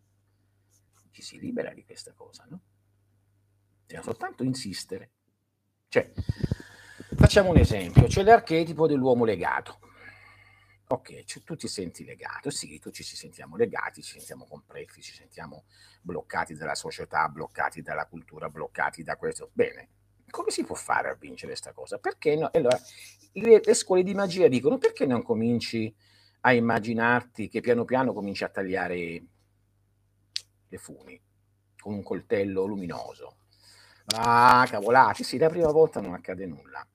[1.11, 2.61] ci si libera di questa cosa, no?
[3.89, 5.09] Bisogna soltanto insistere.
[5.87, 6.11] Cioè,
[7.15, 9.79] facciamo un esempio, c'è l'archetipo dell'uomo legato.
[10.89, 15.15] Ok, cioè, tu ti senti legato, sì, tutti ci sentiamo legati, ci sentiamo compressi, ci
[15.15, 15.63] sentiamo
[16.03, 19.49] bloccati dalla società, bloccati dalla cultura, bloccati da questo.
[19.53, 19.89] Bene,
[20.29, 21.97] come si può fare a vincere questa cosa?
[21.97, 22.47] Perché no?
[22.53, 22.79] Allora,
[23.31, 25.91] le, le, scuole di magia dicono perché non cominci
[26.41, 29.23] a immaginarti che piano piano cominci a tagliare
[30.67, 31.19] le funi
[31.79, 33.37] con un coltello luminoso.
[34.15, 36.85] Ah, cavolati, sì, la prima volta non accade nulla.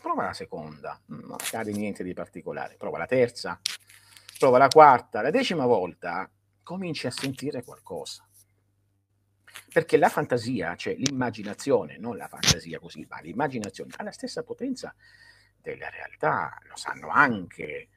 [0.00, 2.76] Prova la seconda, non accade niente di particolare.
[2.76, 3.60] Prova la terza,
[4.38, 6.28] prova la quarta, la decima volta
[6.62, 8.26] cominci a sentire qualcosa.
[9.72, 14.94] Perché la fantasia, cioè l'immaginazione, non la fantasia così, ma l'immaginazione ha la stessa potenza
[15.60, 17.88] della realtà, lo sanno anche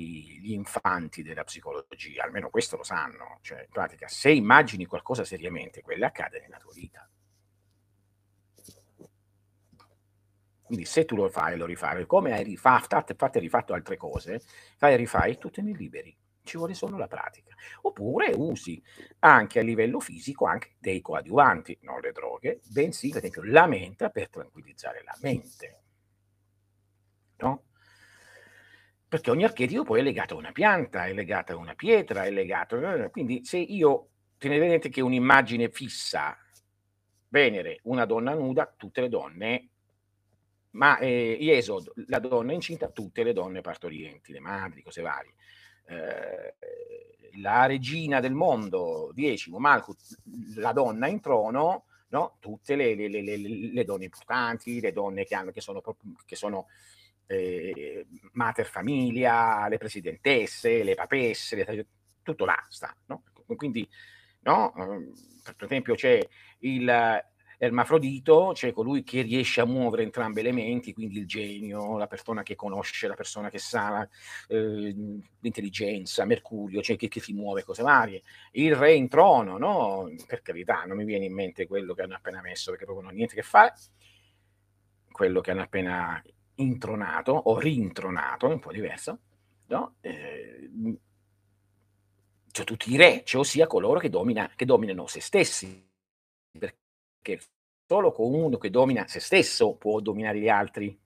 [0.00, 5.82] gli infanti della psicologia, almeno questo lo sanno, cioè in pratica se immagini qualcosa seriamente,
[5.82, 7.08] quello accade nella tua vita.
[10.68, 14.42] Quindi se tu lo fai, lo rifai, come hai rifatto, fatte rifatto altre cose,
[14.76, 16.14] fai e rifai, tu te ne liberi.
[16.42, 17.54] Ci vuole solo la pratica.
[17.82, 18.82] Oppure usi
[19.20, 24.10] anche a livello fisico anche dei coadiuvanti, non le droghe, bensì, per esempio, la menta
[24.10, 25.80] per tranquillizzare la mente.
[27.38, 27.62] No?
[29.08, 32.30] Perché ogni archetipo poi è legato a una pianta, è legato a una pietra, è
[32.30, 32.78] legato...
[33.10, 36.36] Quindi se io tenete vedete che un'immagine fissa,
[37.30, 39.68] Venere, una donna nuda, tutte le donne,
[40.70, 45.34] ma eh, Iesod, la donna incinta, tutte le donne partorienti, le madri, cose varie.
[45.86, 46.54] Eh,
[47.40, 49.98] la regina del mondo, decimo, Malkut,
[50.56, 52.36] la donna in trono, no?
[52.40, 55.82] tutte le, le, le, le, donne importanti, le donne che, hanno, che sono,
[56.24, 56.66] che sono
[57.28, 61.86] eh, mater famiglia, le presidentesse, le papesse, le,
[62.22, 62.94] tutto là sta.
[63.06, 63.22] No?
[63.56, 63.88] Quindi,
[64.40, 64.74] no?
[64.76, 65.12] Ehm,
[65.56, 66.26] per esempio, c'è
[66.60, 67.22] il
[67.60, 72.44] ermafrodito, c'è colui che riesce a muovere entrambi le menti, quindi il genio, la persona
[72.44, 74.08] che conosce, la persona che sa
[74.46, 74.94] eh,
[75.40, 78.22] l'intelligenza, Mercurio, cioè che, che, si muove, cose varie.
[78.52, 80.08] Il re in trono, no?
[80.26, 83.14] Per carità, non mi viene in mente quello che hanno appena messo, perché proprio non
[83.14, 83.74] ha niente a che fare.
[85.10, 86.22] Quello che hanno appena
[86.58, 89.18] intronato o rintronato, è un po' diverso,
[89.66, 89.96] no?
[90.00, 90.70] eh,
[92.50, 95.86] cioè tutti i re, cioè ossia coloro che, domina, che dominano se stessi,
[96.50, 97.40] perché
[97.86, 101.00] solo con uno che domina se stesso può dominare gli altri.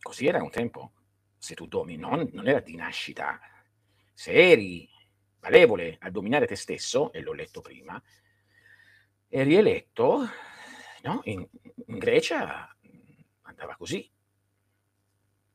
[0.00, 0.92] Così era un tempo,
[1.36, 3.38] se tu domini, non, non era di nascita,
[4.14, 4.88] se eri
[5.40, 8.00] valevole a dominare te stesso, e l'ho letto prima,
[9.28, 10.28] eri eletto
[11.02, 11.20] no?
[11.24, 11.46] in,
[11.86, 12.74] in Grecia
[13.42, 14.10] andava così.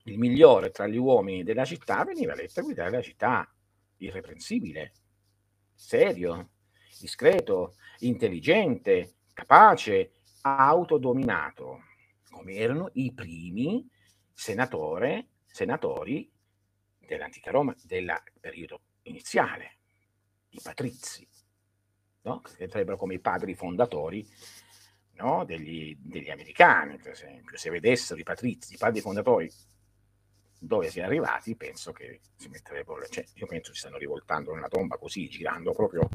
[0.04, 3.52] Il migliore tra gli uomini della città veniva eletto a guidare la città,
[3.98, 4.94] irreprensibile,
[5.74, 6.52] serio,
[7.00, 10.12] discreto, intelligente, capace,
[10.42, 11.82] autodominato,
[12.30, 13.90] come erano i primi
[14.32, 16.32] senatore, senatori
[17.00, 19.78] dell'antica Roma del periodo iniziale,
[20.50, 21.28] i patrizi,
[22.22, 22.42] no?
[22.42, 24.28] che sarebbero come i padri fondatori
[25.18, 25.46] no?
[25.46, 29.52] degli, degli, americani, per esempio, se vedessero i patrizi, i padri fondatori
[30.60, 34.68] dove si è arrivati, penso che si metterebbero, cioè io penso si stanno rivoltando nella
[34.68, 36.10] tomba così, girando proprio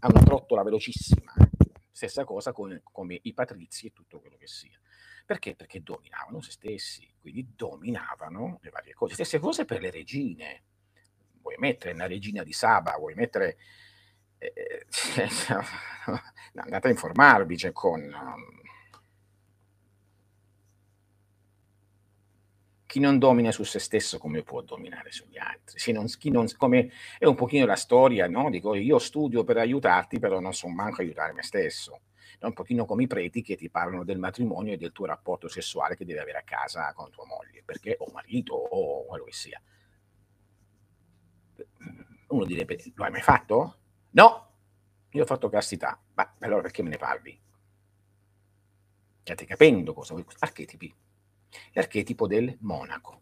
[0.00, 1.34] a una trottola velocissima.
[1.90, 4.78] Stessa cosa con, come i patrizi e tutto quello che sia.
[5.24, 5.54] Perché?
[5.54, 9.14] Perché dominavano se stessi, quindi dominavano le varie cose.
[9.14, 10.62] Stesse cose per le regine.
[11.40, 13.56] Vuoi mettere una regina di Saba, vuoi mettere...
[14.42, 14.86] Eh,
[16.56, 18.00] andate a informarvi, cioè con...
[18.00, 18.60] Um,
[22.86, 25.78] chi non domina su se stesso come può dominare sugli altri?
[25.78, 28.50] Se non, non, come, è un pochino la storia, no?
[28.50, 32.00] Dico, io studio per aiutarti, però non so manco aiutare me stesso.
[32.38, 35.48] È un pochino come i preti che ti parlano del matrimonio e del tuo rapporto
[35.48, 39.32] sessuale che devi avere a casa con tua moglie, perché o marito o quello che
[39.32, 39.62] sia.
[42.26, 43.76] Uno direbbe, lo hai mai fatto?
[44.12, 44.48] No,
[45.10, 46.00] io ho fatto castità.
[46.14, 47.40] Ma allora perché me ne parli?
[49.22, 50.26] State capendo cosa vuoi?
[50.38, 50.94] Archetipi
[51.72, 53.20] l'archetipo del monaco.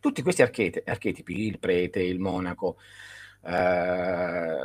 [0.00, 2.78] Tutti questi archeti- archetipi, il prete, il monaco,
[3.44, 4.56] eh,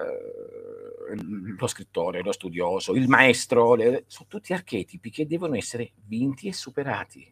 [1.57, 6.53] lo scrittore, lo studioso, il maestro, le, sono tutti archetipi che devono essere vinti e
[6.53, 7.31] superati,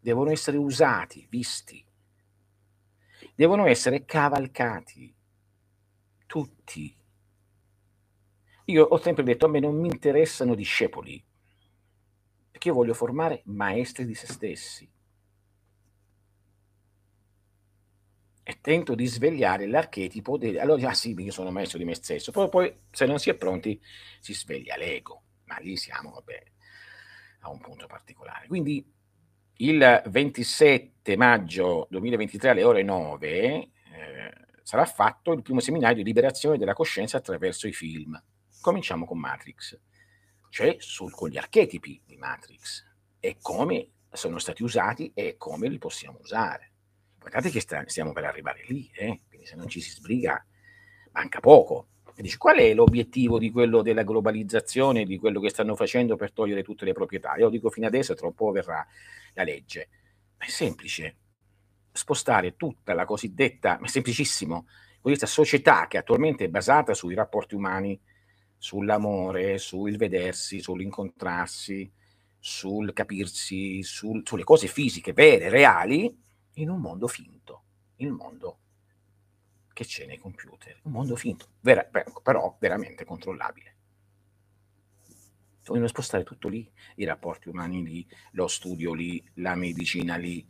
[0.00, 1.84] devono essere usati, visti,
[3.34, 5.14] devono essere cavalcati,
[6.26, 6.96] tutti.
[8.66, 11.22] Io ho sempre detto, a me non mi interessano discepoli,
[12.50, 14.88] perché io voglio formare maestri di se stessi.
[18.44, 20.58] E tento di svegliare l'archetipo del...
[20.58, 22.32] Allora, ah sì, io sono maestro di me stesso.
[22.32, 23.80] Poi, poi, se non si è pronti,
[24.20, 25.22] si sveglia l'ego.
[25.44, 26.42] Ma lì siamo, vabbè,
[27.40, 28.46] a un punto particolare.
[28.48, 28.84] Quindi
[29.56, 33.70] il 27 maggio 2023 alle ore 9 eh,
[34.62, 38.20] sarà fatto il primo seminario di liberazione della coscienza attraverso i film.
[38.62, 39.78] Cominciamo con Matrix
[40.52, 42.84] cioè sul, con gli archetipi di Matrix
[43.18, 46.72] e come sono stati usati e come li possiamo usare.
[47.18, 49.22] Guardate che sta, stiamo per arrivare lì, eh?
[49.28, 50.44] quindi se non ci si sbriga
[51.12, 51.86] manca poco.
[52.14, 56.32] E dici, qual è l'obiettivo di quello della globalizzazione, di quello che stanno facendo per
[56.32, 57.34] togliere tutte le proprietà?
[57.36, 58.86] Io dico fino adesso, troppo verrà
[59.32, 59.88] la legge.
[60.36, 61.16] Ma è semplice,
[61.90, 64.66] spostare tutta la cosiddetta, ma è semplicissimo,
[65.00, 67.98] questa società che attualmente è basata sui rapporti umani,
[68.62, 71.90] sull'amore, sul vedersi, sull'incontrarsi,
[72.38, 76.16] sul capirsi, sul, sulle cose fisiche, vere, reali,
[76.54, 77.64] in un mondo finto,
[77.96, 78.58] il mondo
[79.72, 81.82] che c'è nei computer, un mondo finto, vera,
[82.22, 83.74] però veramente controllabile.
[85.64, 90.46] Vogliono spostare tutto lì, i rapporti umani lì, lo studio lì, la medicina lì,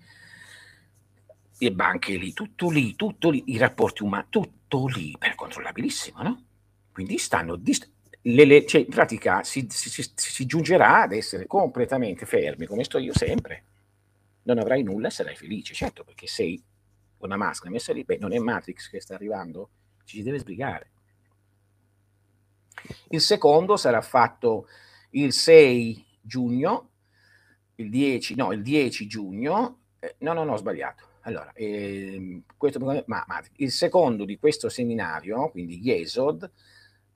[1.56, 6.44] le banche lì, tutto lì, tutto lì, i rapporti umani, tutto lì, per controllabilissimo, no?
[6.92, 7.90] Quindi stanno dist-
[8.22, 12.84] le, le, cioè, in pratica si, si, si, si, giungerà ad essere completamente fermi, come
[12.84, 13.64] sto io sempre.
[14.44, 16.62] Non avrai nulla e sarai felice, certo, perché sei
[17.18, 19.70] una maschera messa lì, beh, non è Matrix che sta arrivando,
[20.04, 20.90] ci si deve sbrigare.
[23.08, 24.66] Il secondo sarà fatto
[25.10, 26.90] il 6 giugno,
[27.76, 31.10] il 10, no, il 10 giugno, eh, no, no, no, ho sbagliato.
[31.22, 36.50] Allora, eh, questo, ma, ma, il secondo di questo seminario, quindi Yesod,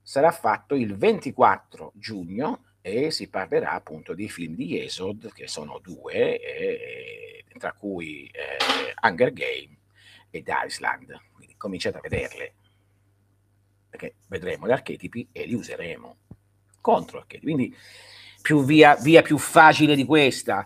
[0.07, 5.79] sarà fatto il 24 giugno e si parlerà appunto dei film di Esod, che sono
[5.79, 9.77] due, eh, tra cui eh, Hunger Game
[10.29, 11.13] ed Iceland.
[11.33, 12.53] Quindi cominciate a vederle,
[13.89, 16.15] perché vedremo gli archetipi e li useremo
[16.79, 17.51] contro archetipi.
[17.51, 17.75] Quindi
[18.41, 20.65] più via, via più facile di questa,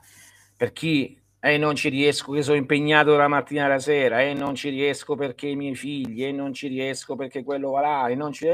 [0.56, 4.30] per chi e eh, non ci riesco che sono impegnato dalla mattina alla sera, e
[4.30, 7.82] eh, non ci riesco perché i miei figli, e non ci riesco perché quello va
[7.82, 8.48] là, e non ci...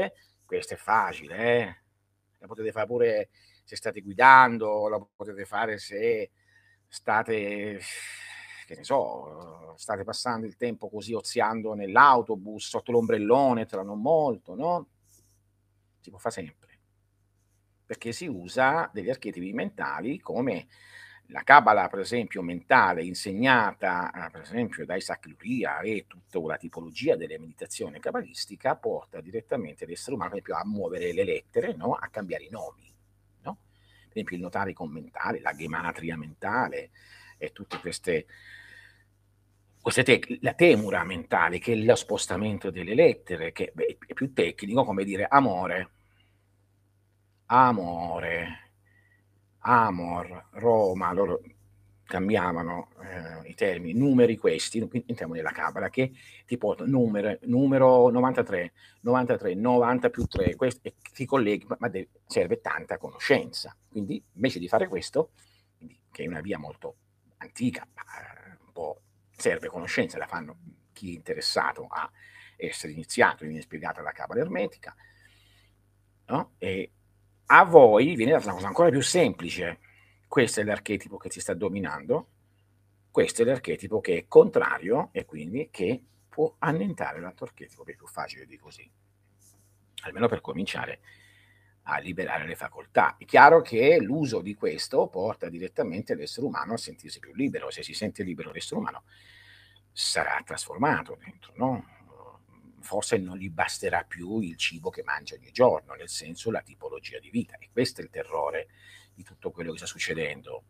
[0.48, 1.76] Questo è facile, eh?
[2.38, 3.28] la potete fare pure
[3.64, 6.30] se state guidando, la potete fare se
[6.86, 7.78] state,
[8.66, 14.54] che ne so, state passando il tempo così oziando nell'autobus, sotto l'ombrellone, tra non molto,
[14.54, 14.88] no?
[16.00, 16.80] Si può fare sempre,
[17.84, 20.66] perché si usa degli archetipi mentali come
[21.30, 26.56] la cabala, per esempio, mentale insegnata, eh, per esempio, da Isaac Luria e tutta la
[26.56, 31.92] tipologia delle meditazioni cabalistica porta direttamente l'essere umano, esempio, a muovere le lettere, no?
[31.92, 32.90] a cambiare i nomi.
[33.42, 33.58] No?
[34.04, 36.90] Per esempio, il notaricon mentale, la gematria mentale
[37.36, 38.26] e tutte queste,
[39.82, 44.32] queste tec- la temura mentale, che è lo spostamento delle lettere, che beh, è più
[44.32, 45.90] tecnico, come dire amore,
[47.46, 48.67] amore,
[49.70, 51.42] Amor, Roma, loro
[52.04, 56.10] cambiavano eh, i termini, numeri questi, entriamo nella Cabala, che
[56.46, 62.62] ti porta numero, numero 93, 93, 90 più 3, questo, ti colleghi, ma deve, serve
[62.62, 63.76] tanta conoscenza.
[63.90, 65.32] Quindi invece di fare questo,
[66.10, 66.96] che è una via molto
[67.36, 67.86] antica,
[68.64, 69.02] un po'
[69.36, 70.56] serve conoscenza, la fanno
[70.94, 72.10] chi è interessato a
[72.56, 74.96] essere iniziato, viene spiegata la cabala ermetica,
[76.28, 76.52] no?
[76.56, 76.92] e
[77.50, 79.78] a voi viene data una cosa ancora più semplice,
[80.26, 82.28] questo è l'archetipo che ti sta dominando,
[83.10, 87.96] questo è l'archetipo che è contrario e quindi che può annientare l'altro archetipo, che è
[87.96, 88.88] più facile di così,
[90.02, 91.00] almeno per cominciare
[91.84, 93.16] a liberare le facoltà.
[93.16, 97.82] È chiaro che l'uso di questo porta direttamente l'essere umano a sentirsi più libero, se
[97.82, 99.04] si sente libero l'essere umano
[99.90, 101.96] sarà trasformato dentro, no?
[102.80, 107.18] Forse non gli basterà più il cibo che mangia ogni giorno, nel senso la tipologia
[107.18, 107.56] di vita.
[107.58, 108.68] E questo è il terrore
[109.14, 110.62] di tutto quello che sta succedendo,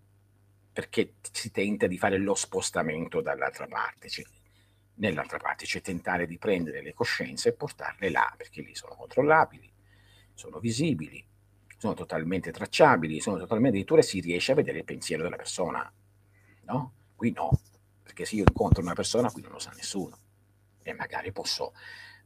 [0.73, 4.25] perché si tenta di fare lo spostamento dall'altra parte, cioè,
[4.95, 9.71] nell'altra parte, cioè tentare di prendere le coscienze e portarle là, perché lì sono controllabili,
[10.33, 11.25] sono visibili,
[11.77, 15.93] sono totalmente tracciabili, sono totalmente addirittura si riesce a vedere il pensiero della persona.
[16.63, 16.93] No?
[17.15, 17.51] Qui no,
[18.03, 20.27] perché se io incontro una persona qui non lo sa nessuno
[20.91, 21.73] e magari posso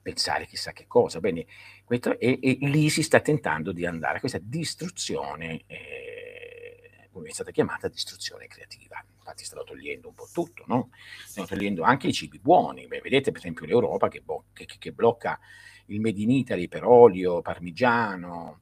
[0.01, 1.21] pensare chissà che cosa.
[1.21, 1.47] Bene,
[1.85, 7.33] questo, e, e, lì si sta tentando di andare a questa distruzione, eh, come è
[7.33, 9.03] stata chiamata, distruzione creativa.
[9.17, 10.91] Infatti stanno togliendo un po' tutto, no?
[11.25, 12.87] Stanno togliendo anche i cibi buoni.
[12.87, 15.39] Beh, vedete per esempio l'Europa che, bo- che, che blocca
[15.87, 18.62] il Made in Italy per olio, parmigiano,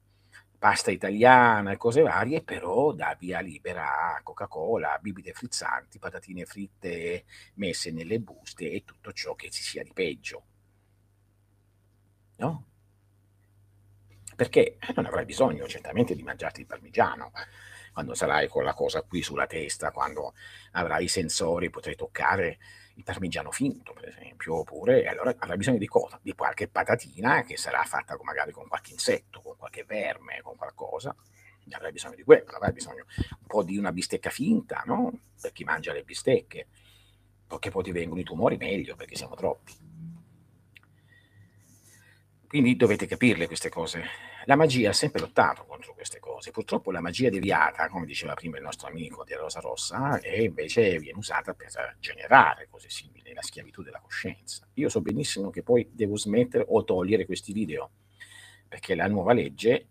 [0.61, 7.25] pasta italiana e cose varie, però dà via libera a Coca-Cola, bibite frizzanti, patatine fritte
[7.55, 10.43] messe nelle buste e tutto ciò che ci sia di peggio.
[12.35, 12.65] No?
[14.35, 17.31] Perché non avrai bisogno certamente di mangiarti il parmigiano
[17.91, 20.35] quando sarai con la cosa qui sulla testa, quando
[20.73, 22.59] avrai i sensori, potrai toccare
[23.03, 26.19] parmigiano finto, per esempio, oppure allora avrai bisogno di cosa?
[26.21, 30.55] Di qualche patatina che sarà fatta con, magari con qualche insetto, con qualche verme, con
[30.55, 31.15] qualcosa.
[31.73, 35.11] Avrai bisogno di quello, avrai bisogno un po' di una bistecca finta, no?
[35.39, 36.67] Per chi mangia le bistecche,
[37.47, 39.73] perché poi ti vengono i tumori meglio, perché siamo troppi.
[42.47, 44.30] Quindi dovete capirle queste cose.
[44.45, 46.51] La magia ha sempre lottato contro queste cose.
[46.51, 50.97] Purtroppo la magia deviata, come diceva prima il nostro amico di Rosa Rossa, e invece
[50.97, 51.69] viene usata per
[51.99, 54.67] generare cose simili, la schiavitù della coscienza.
[54.75, 57.91] Io so benissimo che poi devo smettere o togliere questi video,
[58.67, 59.87] perché la nuova legge...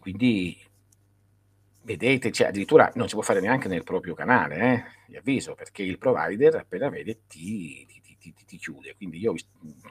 [0.00, 0.60] Quindi
[1.82, 4.84] vedete, cioè addirittura non si può fare neanche nel proprio canale, eh?
[5.06, 8.94] vi avviso, perché il provider appena vede ti, ti ti, ti, ti chiude.
[8.94, 9.34] Quindi io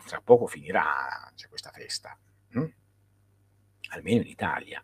[0.06, 2.18] tra poco finirà cioè, questa festa,
[2.52, 2.66] hm?
[3.90, 4.84] almeno in Italia.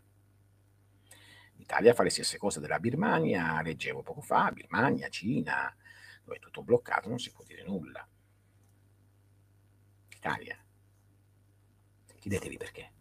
[1.56, 5.74] L'Italia fa le stesse cose della Birmania, leggevo poco fa, Birmania, Cina,
[6.24, 8.08] dove è tutto bloccato, non si può dire nulla.
[10.10, 10.58] Italia.
[12.20, 12.91] Chiedetevi perché.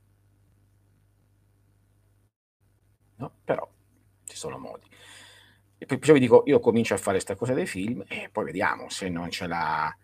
[3.17, 3.69] No, però
[4.25, 4.89] ci sono modi.
[5.79, 8.89] E poi vi dico, io comincio a fare questa cosa dei film e poi vediamo
[8.89, 9.95] se non ce la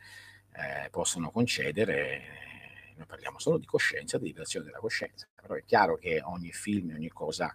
[0.63, 5.97] eh, possono concedere, noi parliamo solo di coscienza, di liberazione della coscienza, però è chiaro
[5.97, 7.55] che ogni film, ogni cosa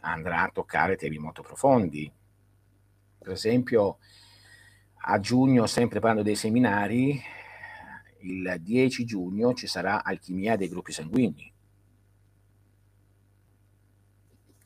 [0.00, 2.10] andrà a toccare temi molto profondi.
[3.18, 3.98] Per esempio,
[5.04, 7.20] a giugno, sempre parlando dei seminari,
[8.20, 11.50] il 10 giugno ci sarà alchimia dei gruppi sanguigni.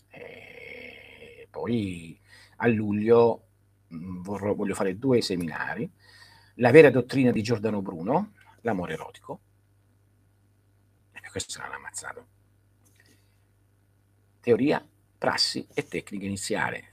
[0.09, 2.19] E poi
[2.57, 3.45] a luglio
[3.95, 5.91] mm, vorrò, voglio fare due seminari
[6.59, 8.33] la vera dottrina di Giordano Bruno,
[8.63, 9.41] l'amore erotico.
[11.13, 12.27] E questo sarà ammazzato.
[14.41, 14.87] Teoria,
[15.19, 16.91] prassi e tecnica iniziale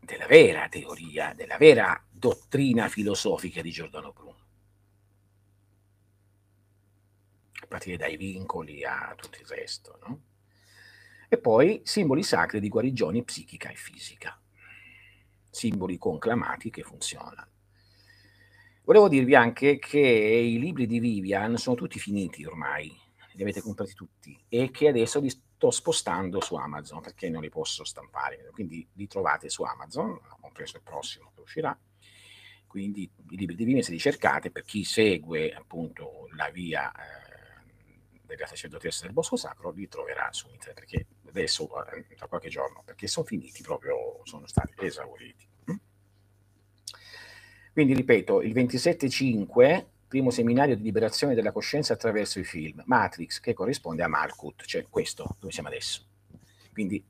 [0.00, 4.44] della vera teoria, della vera dottrina filosofica di Giordano Bruno.
[7.60, 10.22] A partire dai vincoli a tutto il resto, no?
[11.28, 14.40] E poi simboli sacri di guarigione psichica e fisica,
[15.50, 17.54] simboli conclamati che funzionano.
[18.86, 22.96] Volevo dirvi anche che i libri di Vivian sono tutti finiti ormai,
[23.32, 27.48] li avete comprati tutti e che adesso li sto spostando su Amazon perché non li
[27.48, 31.76] posso stampare, quindi li trovate su Amazon, compreso il prossimo che uscirà.
[32.68, 37.64] Quindi i libri di Vivian se li cercate per chi segue appunto la via eh,
[38.24, 42.84] della sacerdotessa del Bosco Sacro li troverà su internet perché adesso eh, tra qualche giorno
[42.84, 45.54] perché sono finiti proprio, sono stati esauriti.
[47.76, 53.52] Quindi ripeto, il 27-5, primo seminario di liberazione della coscienza attraverso i film, Matrix, che
[53.52, 56.00] corrisponde a Markut, cioè questo, dove siamo adesso.
[56.72, 57.04] Quindi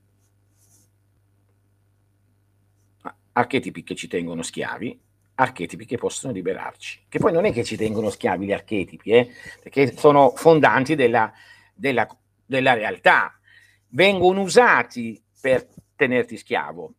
[3.31, 4.99] archetipi che ci tengono schiavi,
[5.35, 7.05] archetipi che possono liberarci.
[7.07, 9.31] Che poi non è che ci tengono schiavi gli archetipi, eh,
[9.63, 11.31] perché sono fondanti della,
[11.73, 12.05] della,
[12.45, 13.39] della realtà,
[13.91, 15.65] vengono usati per
[15.95, 16.93] tenerti schiavo,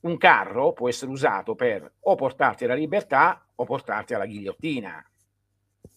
[0.00, 5.10] un carro può essere usato per o portarti alla libertà o portarti alla ghigliottina,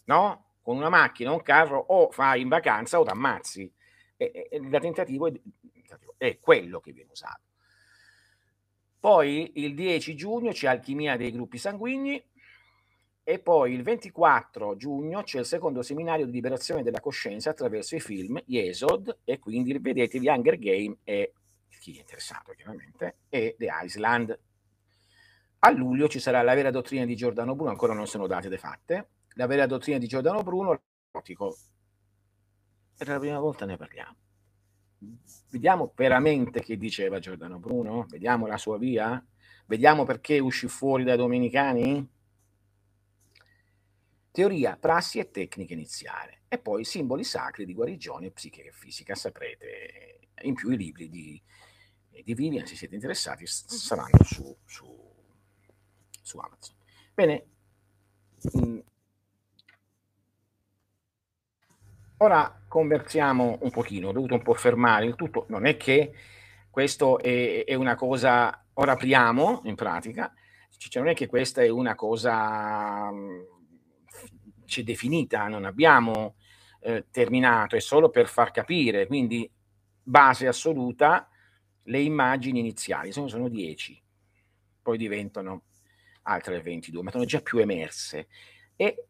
[0.06, 0.46] no?
[0.62, 3.72] Con una macchina, un carro, o fai in vacanza o ti ammazzi.
[4.16, 5.34] E, e, il tentativo è,
[6.18, 7.42] è quello che viene usato.
[9.00, 12.24] Poi il 10 giugno c'è alchimia dei gruppi sanguigni
[13.26, 18.00] e poi il 24 giugno c'è il secondo seminario di liberazione della coscienza attraverso i
[18.00, 21.34] film Yesod e quindi vedetevi Hunger Game e
[21.80, 24.40] chi è interessato chiaramente e The Island.
[25.60, 28.58] A luglio ci sarà la vera dottrina di Giordano Bruno, ancora non sono date de
[28.58, 29.10] fatte.
[29.36, 30.82] La vera dottrina di Giordano Bruno,
[32.98, 34.16] per la prima volta ne parliamo.
[35.50, 39.24] Vediamo veramente che diceva Giordano Bruno, vediamo la sua via,
[39.66, 42.10] vediamo perché uscì fuori dai domenicani.
[44.32, 46.44] Teoria, prassi e tecnica iniziale.
[46.48, 49.16] E poi simboli sacri di guarigione psichica e fisica.
[49.16, 51.42] Saprete in più i libri di,
[52.24, 54.86] di Vivian, se siete interessati, saranno su, su,
[56.22, 56.76] su Amazon.
[57.14, 57.46] Bene,
[58.58, 58.80] mm.
[62.18, 66.14] ora conversiamo un pochino, ho dovuto un po' fermare il tutto, non è che
[66.70, 70.34] questo è, è una cosa, ora apriamo in pratica,
[70.78, 73.42] cioè non è che questa è una cosa mm,
[74.66, 76.36] c'è definita, non abbiamo
[76.82, 79.50] eh, terminato, è solo per far capire, quindi
[80.02, 81.30] base assoluta,
[81.84, 84.02] le immagini iniziali, sono, sono 10,
[84.82, 85.64] poi diventano
[86.24, 88.28] altre 22, ma sono già più emerse.
[88.76, 89.08] E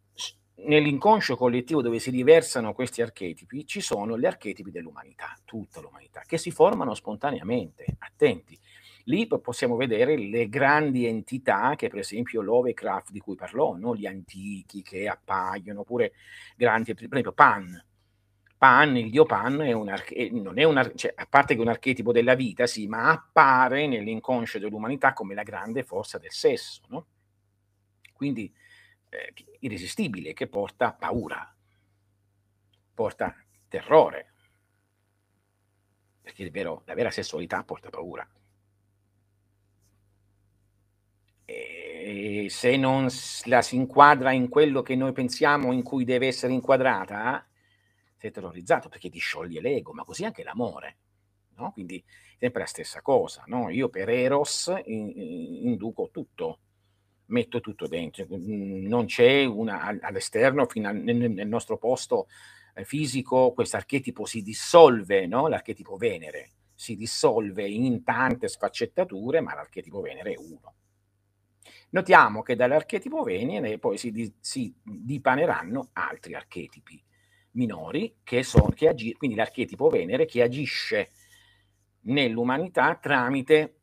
[0.56, 6.38] nell'inconscio collettivo dove si riversano questi archetipi ci sono gli archetipi dell'umanità, tutta l'umanità, che
[6.38, 7.86] si formano spontaneamente.
[8.00, 8.58] Attenti,
[9.06, 13.96] lì possiamo vedere le grandi entità che per esempio Lovecraft di cui parlò, no?
[13.96, 16.14] gli antichi che appaiono, oppure
[16.56, 17.84] grandi, per esempio Pan.
[18.64, 21.68] Pan, il dio Pan, è un arche- non è un cioè, a parte che un
[21.68, 27.08] archetipo della vita, sì, ma appare nell'inconscio dell'umanità come la grande forza del sesso, no?
[28.14, 28.50] Quindi
[29.10, 31.54] eh, irresistibile, che porta paura,
[32.94, 33.36] porta
[33.68, 34.32] terrore,
[36.22, 38.26] perché vero, la vera sessualità porta paura.
[41.44, 43.10] E se non
[43.44, 47.46] la si inquadra in quello che noi pensiamo in cui deve essere inquadrata,
[48.24, 50.96] sei terrorizzato perché ti scioglie l'ego, ma così anche l'amore.
[51.56, 51.74] No?
[51.74, 52.02] Quindi
[52.40, 53.44] sempre la stessa cosa.
[53.48, 53.70] No?
[53.70, 56.60] Io per Eros induco tutto,
[57.28, 58.26] metto tutto dentro.
[58.30, 62.28] Non c'è una, all'esterno, a, nel, nel, nostro posto
[62.74, 65.48] eh, fisico, questo archetipo si dissolve, no?
[65.48, 70.74] l'archetipo Venere si dissolve in tante sfaccettature, ma l'archetipo Venere è uno.
[71.90, 77.04] Notiamo che dall'archetipo Venere poi si, di, si dipaneranno altri archetipi
[77.54, 81.10] minori, che sono, che agi, quindi l'archetipo Venere che agisce
[82.02, 83.78] nell'umanità tramite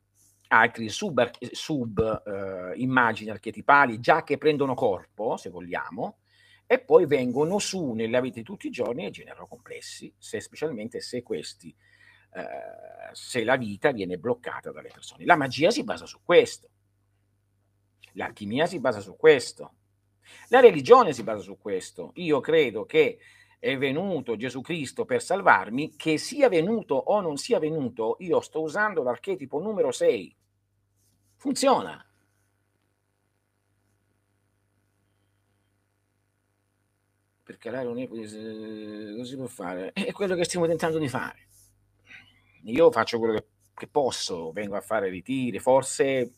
[0.49, 6.19] altri sub, sub eh, immagini archetipali già che prendono corpo, se vogliamo,
[6.67, 11.01] e poi vengono su nella vita di tutti i giorni e generano complessi, se, specialmente
[11.01, 11.75] se questi,
[12.35, 15.25] eh, se la vita viene bloccata dalle persone.
[15.25, 16.69] La magia si basa su questo,
[18.13, 19.75] l'alchimia si basa su questo,
[20.49, 22.13] la religione si basa su questo.
[22.15, 23.19] Io credo che
[23.61, 28.63] è venuto Gesù Cristo per salvarmi, che sia venuto o non sia venuto, io sto
[28.63, 30.37] usando l'archetipo numero 6.
[31.37, 32.05] Funziona.
[37.43, 39.93] Per calare un'ipotesi, così può fare.
[39.93, 41.49] È quello che stiamo tentando di fare.
[42.65, 43.45] Io faccio quello
[43.75, 46.35] che posso, vengo a fare ritiri, forse,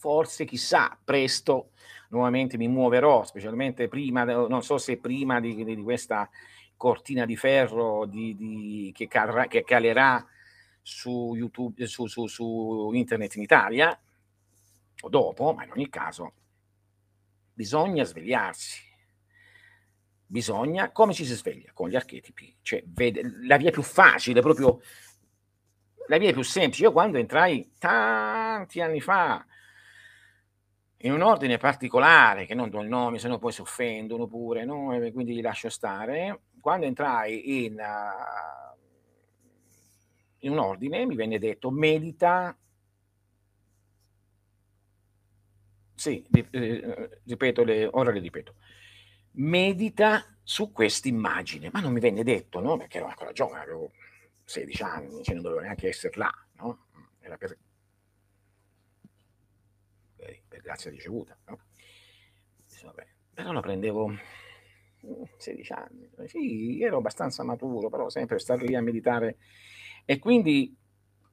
[0.00, 1.72] forse chissà, presto
[2.08, 6.28] nuovamente mi muoverò, specialmente prima, non so se prima di, di questa
[6.74, 10.26] cortina di ferro di, di, che, calrà, che, calerà
[10.80, 14.00] su YouTube, su, su, su internet in Italia,
[15.02, 16.32] o dopo, ma in ogni caso
[17.52, 18.88] bisogna svegliarsi.
[20.24, 21.72] Bisogna, come ci si sveglia?
[21.74, 24.80] Con gli archetipi, cioè vede, la via più facile, proprio
[26.06, 26.84] la via più semplice.
[26.84, 29.44] Io quando entrai tanti anni fa
[31.02, 34.64] in un ordine particolare, che non do il nome, se no poi si offendono pure,
[34.64, 34.92] no?
[34.92, 36.42] e quindi li lascio stare.
[36.60, 38.76] Quando entrai in, uh,
[40.40, 42.54] in un ordine mi venne detto medita,
[45.94, 48.54] sì, eh, ripeto, le, ora le ripeto,
[49.32, 52.76] medita su questa immagine, ma non mi venne detto, no?
[52.76, 53.92] perché ero ancora giovane, avevo
[54.44, 56.88] 16 anni, cioè non dovevo neanche essere là, no?
[57.20, 57.56] era per
[60.48, 61.36] per grazia ricevuta.
[61.46, 61.58] No?
[63.34, 64.12] Però lo prendevo
[65.36, 69.38] 16 anni, sì, ero abbastanza maturo, però sempre stato lì a meditare.
[70.04, 70.76] E quindi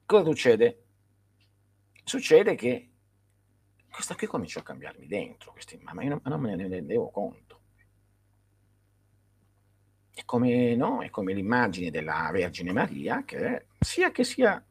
[0.04, 0.82] cosa succede?
[2.08, 2.90] succede che
[3.90, 7.60] questo qui cominciò a cambiarmi dentro, questi, ma io non, non me ne rendevo conto.
[10.14, 11.02] È come, no?
[11.02, 14.64] È come l'immagine della Vergine Maria, che sia che sia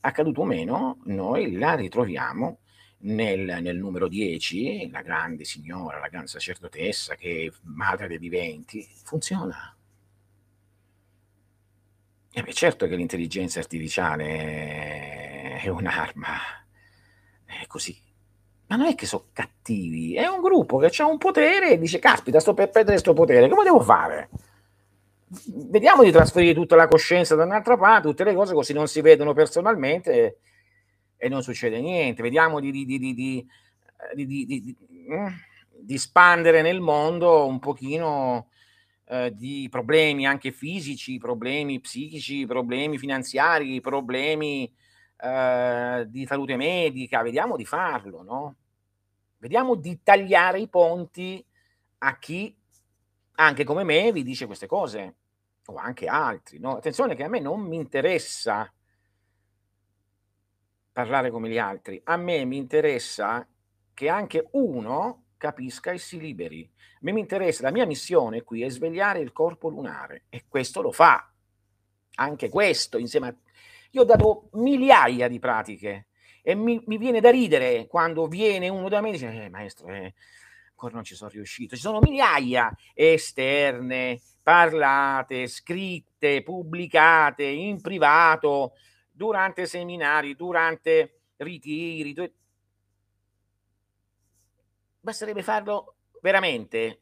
[0.00, 2.60] accaduto o meno, noi la ritroviamo
[2.98, 8.86] nel, nel, numero 10, la grande signora, la grande sacerdotessa che è madre dei viventi,
[9.04, 9.76] funziona.
[12.32, 16.36] E beh, certo che l'intelligenza artificiale è un'arma,
[17.44, 17.98] è così.
[18.68, 21.98] Ma non è che sono cattivi, è un gruppo che ha un potere e dice,
[21.98, 24.28] caspita, sto per perdere questo potere, come devo fare?
[25.46, 29.00] Vediamo di trasferire tutta la coscienza da un'altra parte, tutte le cose così non si
[29.00, 30.40] vedono personalmente
[31.16, 32.22] e non succede niente.
[32.22, 33.48] Vediamo di, di, di, di
[35.12, 35.26] mm,
[35.94, 38.48] spandere nel mondo un pochino
[39.06, 44.72] eh, di problemi anche fisici, problemi psichici, problemi finanziari, problemi
[45.18, 47.22] eh, di salute medica.
[47.22, 48.56] Vediamo di farlo, no?
[49.38, 51.44] Vediamo di tagliare i ponti
[51.98, 52.54] a chi,
[53.36, 55.14] anche come me, vi dice queste cose,
[55.66, 56.58] o anche altri.
[56.58, 56.76] No?
[56.76, 58.70] Attenzione che a me non mi interessa
[60.96, 62.00] parlare come gli altri.
[62.04, 63.46] A me mi interessa
[63.92, 66.66] che anche uno capisca e si liberi.
[66.72, 70.80] A me mi interessa, la mia missione qui è svegliare il corpo lunare e questo
[70.80, 71.30] lo fa.
[72.14, 73.34] Anche questo insieme a...
[73.90, 76.06] Io ho dato migliaia di pratiche
[76.40, 79.88] e mi, mi viene da ridere quando viene uno da me e dice, eh, maestro,
[79.88, 80.14] eh,
[80.70, 81.76] ancora non ci sono riuscito.
[81.76, 88.72] Ci sono migliaia esterne, parlate, scritte, pubblicate in privato,
[89.16, 92.12] durante seminari, durante ritiri.
[92.12, 92.32] Du-
[95.00, 97.00] Basterebbe farlo veramente,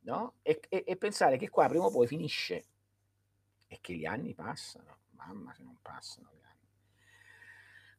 [0.00, 0.34] no?
[0.42, 2.64] E, e, e, pensare che qua prima o poi finisce
[3.68, 4.98] e che gli anni passano.
[5.10, 6.52] Mamma, se non passano gli anni.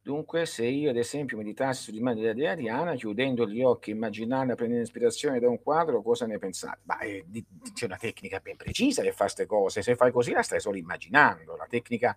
[0.02, 5.40] Dunque, se io ad esempio meditassi della dea Diana, chiudendo gli occhi, immaginando, prendendo ispirazione
[5.40, 6.80] da un quadro, cosa ne pensate?
[6.84, 7.26] Beh,
[7.74, 9.82] c'è una tecnica ben precisa per fare queste cose.
[9.82, 11.56] Se fai così la stai solo immaginando.
[11.56, 12.16] La tecnica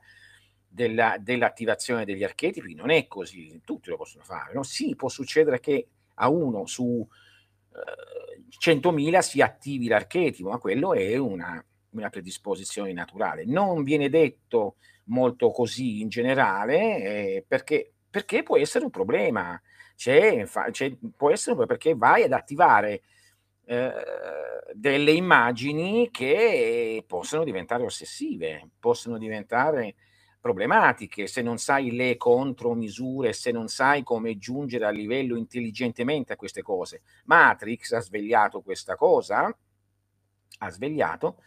[0.68, 4.52] della, dell'attivazione degli archetipi non è così, tutti lo possono fare.
[4.54, 4.62] No?
[4.62, 7.06] Sì, può succedere che a uno su
[7.72, 13.44] eh, 100.000 si attivi l'archetipo, ma quello è una, una, predisposizione naturale.
[13.44, 19.60] Non viene detto molto così in generale eh, perché, perché, può essere un problema.
[19.96, 23.02] C'è, c'è, può essere perché vai ad attivare
[23.64, 23.92] eh,
[24.72, 29.94] delle immagini che possono diventare ossessive, possono diventare
[30.48, 36.36] problematiche, se non sai le contromisure, se non sai come giungere a livello intelligentemente a
[36.36, 37.02] queste cose.
[37.26, 39.54] Matrix ha svegliato questa cosa,
[40.60, 41.42] ha svegliato,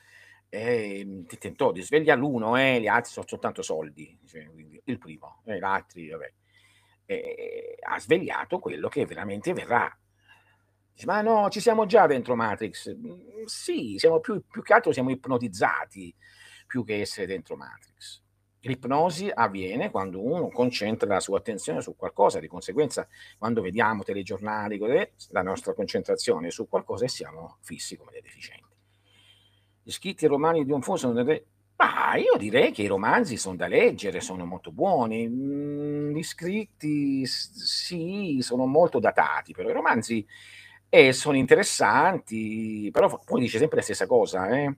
[0.50, 4.48] eh, ti tentò di svegliare l'uno e eh, gli altri sono soltanto soldi, cioè,
[4.84, 6.34] il primo, e eh, gli altri, vabbè.
[7.06, 9.92] Eh, ha svegliato quello che veramente verrà.
[10.94, 12.96] Dice, ma no, ci siamo già dentro Matrix.
[12.96, 16.16] Mm, sì, siamo più, più che altro siamo ipnotizzati
[16.68, 18.21] più che essere dentro Matrix.
[18.64, 23.08] L'ipnosi avviene quando uno concentra la sua attenzione su qualcosa, di conseguenza
[23.38, 24.80] quando vediamo telegiornali,
[25.30, 28.70] la nostra concentrazione su qualcosa e siamo fissi come dei deficienti.
[29.82, 31.46] Gli scritti romani di un fu sono delle...
[31.78, 35.28] Ah, io direi che i romanzi sono da leggere, sono molto buoni.
[35.28, 40.24] Mm, gli scritti sì, sono molto datati, però i romanzi
[40.88, 44.76] eh, sono interessanti, però poi dice sempre la stessa cosa, eh?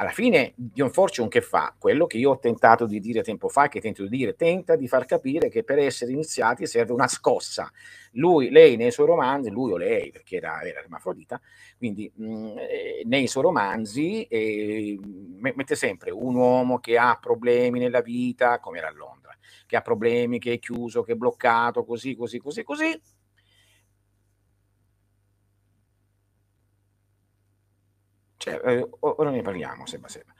[0.00, 1.74] Alla fine Dion Fortune che fa?
[1.76, 4.86] Quello che io ho tentato di dire tempo fa, che tento di dire, tenta di
[4.86, 7.70] far capire che per essere iniziati serve una scossa.
[8.12, 11.40] Lui, lei nei suoi romanzi, lui o lei, perché era, era ermafrodita,
[11.76, 14.96] quindi mh, mm, eh, nei suoi romanzi eh,
[15.40, 19.36] mette sempre un uomo che ha problemi nella vita, come era a Londra,
[19.66, 23.00] che ha problemi, che è chiuso, che è bloccato, così, così, così, così,
[28.48, 30.32] Cioè, eh, ora ne parliamo, Seba Seba.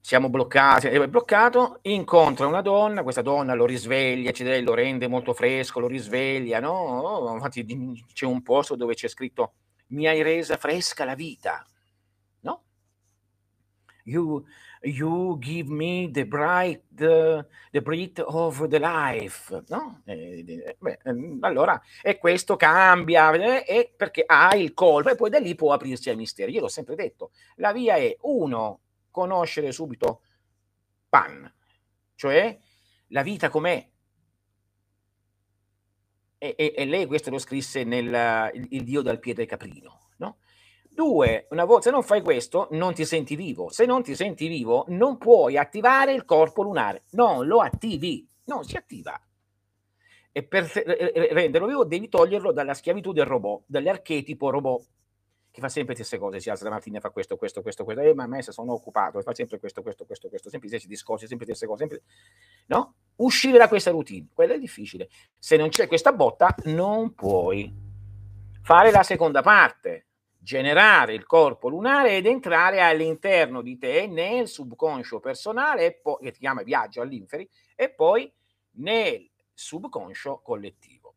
[0.00, 5.78] Siamo bloccati, è bloccato, incontra una donna, questa donna lo risveglia, lo rende molto fresco,
[5.78, 7.30] lo risveglia, no?
[7.34, 7.64] Infatti
[8.12, 9.54] c'è un posto dove c'è scritto
[9.92, 11.64] mi hai resa fresca la vita,
[12.40, 12.64] no?
[14.04, 14.44] You,
[14.82, 20.00] you give me the bright, the, the breath of the life, no?
[20.04, 25.38] Eh, beh, ehm, allora, e questo cambia, eh, perché ha il colpo e poi da
[25.38, 26.52] lì può aprirsi ai misteri.
[26.52, 28.80] Io l'ho sempre detto, la via è uno,
[29.10, 30.22] conoscere subito
[31.08, 31.52] Pan,
[32.14, 32.58] cioè
[33.08, 33.88] la vita com'è.
[36.38, 40.01] E, e, e lei questo lo scrisse nel il, il Dio dal piede caprino
[40.94, 43.70] Due, una volta se non fai questo, non ti senti vivo.
[43.70, 47.04] Se non ti senti vivo, non puoi attivare il corpo lunare.
[47.12, 49.18] Non lo attivi, non si attiva.
[50.30, 54.86] E per renderlo vivo devi toglierlo dalla schiavitù del robot, dall'archetipo robot
[55.52, 58.02] che fa sempre le stesse cose, si alza la mattina fa questo, questo, questo, questo,
[58.02, 60.66] eh, ma a me se sono occupato e fa sempre questo, questo, questo, questo, sempre
[60.66, 62.02] gli stessi discorsi, sempre le stesse cose, sempre...
[62.68, 62.94] no?
[63.16, 65.10] Uscire da questa routine, quello è difficile.
[65.38, 67.70] Se non c'è questa botta, non puoi
[68.62, 70.06] fare la seconda parte,
[70.42, 76.62] generare il corpo lunare ed entrare all'interno di te nel subconscio personale, che si chiama
[76.62, 78.30] viaggio all'inferi, e poi
[78.72, 81.14] nel subconscio collettivo.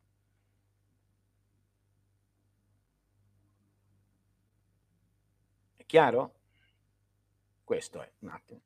[5.86, 6.34] Chiaro?
[7.64, 8.62] Questo è, un attimo.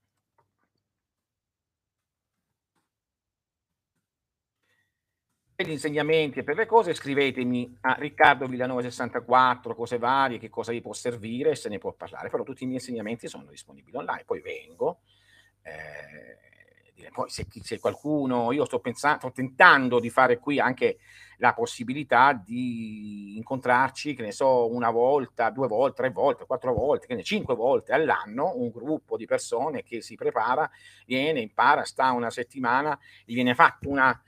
[5.62, 10.72] Gli insegnamenti e per le cose scrivetemi a Riccardo Villanova 64, cose varie, che cosa
[10.72, 14.24] vi può servire se ne può parlare, però tutti i miei insegnamenti sono disponibili online,
[14.26, 15.02] poi vengo.
[15.62, 21.00] Eh, poi se, se, qualcuno, io sto pensando, sto tentando di fare qui anche
[21.40, 27.06] la possibilità di incontrarci, che ne so, una volta, due volte, tre volte, quattro volte,
[27.06, 30.70] che ne cinque volte all'anno, un gruppo di persone che si prepara,
[31.06, 34.24] viene, impara, sta una settimana, gli viene fatta una,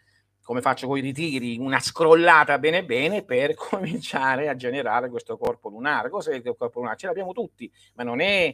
[0.52, 5.70] come faccio con i ritiri, una scrollata bene bene per cominciare a generare questo corpo
[5.70, 6.10] lunare.
[6.10, 6.98] Cos'è il corpo lunare?
[6.98, 8.54] Ce l'abbiamo tutti, ma non è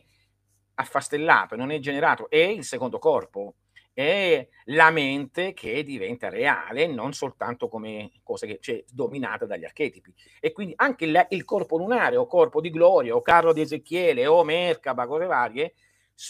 [0.75, 3.55] affastellato, non è generato, è il secondo corpo
[3.93, 10.13] è la mente che diventa reale, non soltanto come cosa che c'è dominata dagli archetipi.
[10.39, 14.27] E quindi anche la, il corpo lunare o corpo di gloria o carro di Ezechiele
[14.27, 15.73] o Merkaba, cose varie,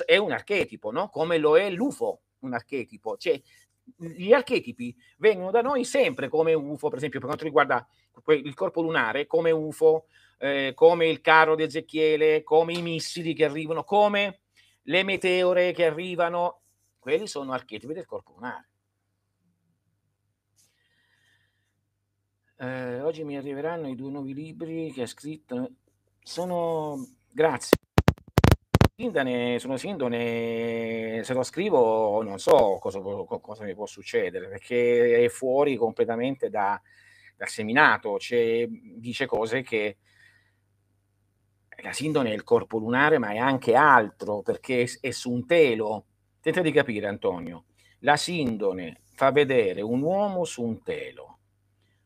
[0.05, 1.09] è un archetipo, no?
[1.09, 3.18] come lo è l'UFO, un archetipo.
[3.18, 3.41] Cioè,
[3.95, 7.88] gli archetipi vengono da noi sempre come UFO, per esempio, per quanto riguarda
[8.27, 10.07] il corpo lunare, come UFO,
[10.39, 14.41] eh, come il carro di Ezechiele, come i missili che arrivano, come
[14.83, 16.61] le meteore che arrivano,
[16.99, 18.69] quelli sono archetipi del corpo lunare.
[22.59, 25.71] Eh, oggi mi arriveranno i due nuovi libri che ha scritto.
[26.21, 26.97] Sono
[27.31, 27.77] grazie.
[28.99, 35.29] Sindane, sono sindone, se lo scrivo non so cosa, cosa, mi può succedere perché è
[35.29, 36.81] fuori completamente da,
[37.35, 39.97] dal seminato, cioè, dice cose che
[41.83, 45.45] la sindone è il corpo lunare ma è anche altro perché è, è su un
[45.45, 46.05] telo
[46.47, 47.65] Tenta di capire, Antonio.
[47.99, 51.39] La sindone fa vedere un uomo su un telo.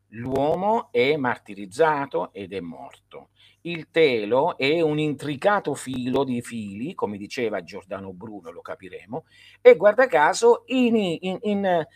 [0.08, 3.28] L'uomo è martirizzato ed è morto.
[3.64, 9.24] Il telo è un intricato filo di fili, come diceva Giordano Bruno, lo capiremo,
[9.60, 11.86] e guarda caso in, in, in,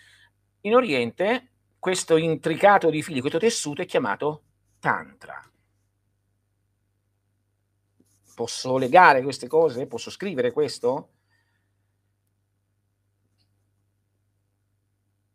[0.60, 4.42] in Oriente questo intricato di fili, questo tessuto è chiamato
[4.78, 5.40] Tantra.
[8.36, 9.86] Posso legare queste cose?
[9.86, 11.10] Posso scrivere questo?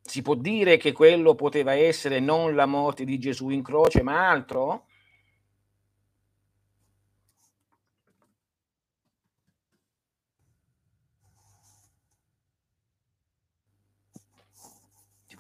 [0.02, 4.30] Si può dire che quello poteva essere non la morte di Gesù in croce, ma
[4.30, 4.88] altro?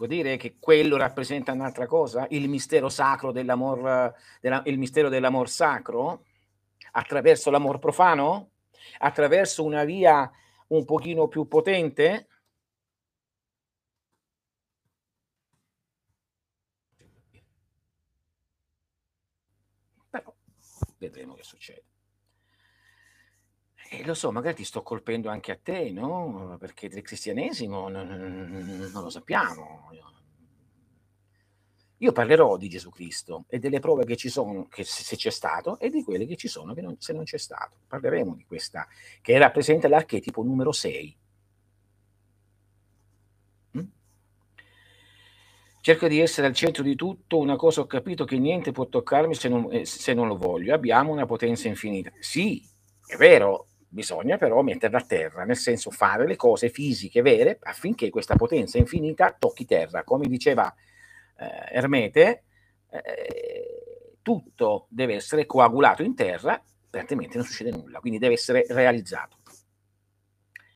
[0.01, 2.25] Può dire che quello rappresenta un'altra cosa?
[2.31, 6.25] Il mistero sacro dell'amor, della, il mistero dell'amor sacro?
[6.93, 8.53] Attraverso l'amor profano?
[8.97, 10.27] Attraverso una via
[10.69, 12.25] un pochino più potente?
[20.97, 21.80] vedremo che succede.
[23.93, 26.55] E lo so, magari ti sto colpendo anche a te, no?
[26.57, 29.89] Perché del cristianesimo non, non lo sappiamo.
[31.97, 35.77] Io parlerò di Gesù Cristo e delle prove che ci sono, che se c'è stato,
[35.77, 37.75] e di quelle che ci sono che non, se non c'è stato.
[37.85, 38.87] Parleremo di questa,
[39.21, 41.17] che rappresenta l'archetipo numero 6
[45.83, 49.33] Cerco di essere al centro di tutto, una cosa ho capito che niente può toccarmi
[49.33, 52.11] se non, eh, se non lo voglio, abbiamo una potenza infinita.
[52.19, 52.63] Sì,
[53.03, 58.09] è vero, bisogna però metterla a terra, nel senso fare le cose fisiche vere affinché
[58.09, 60.03] questa potenza infinita tocchi terra.
[60.03, 60.73] Come diceva
[61.37, 62.43] eh, Ermete,
[62.89, 66.61] eh, tutto deve essere coagulato in terra,
[66.91, 69.37] altrimenti non succede nulla, quindi deve essere realizzato.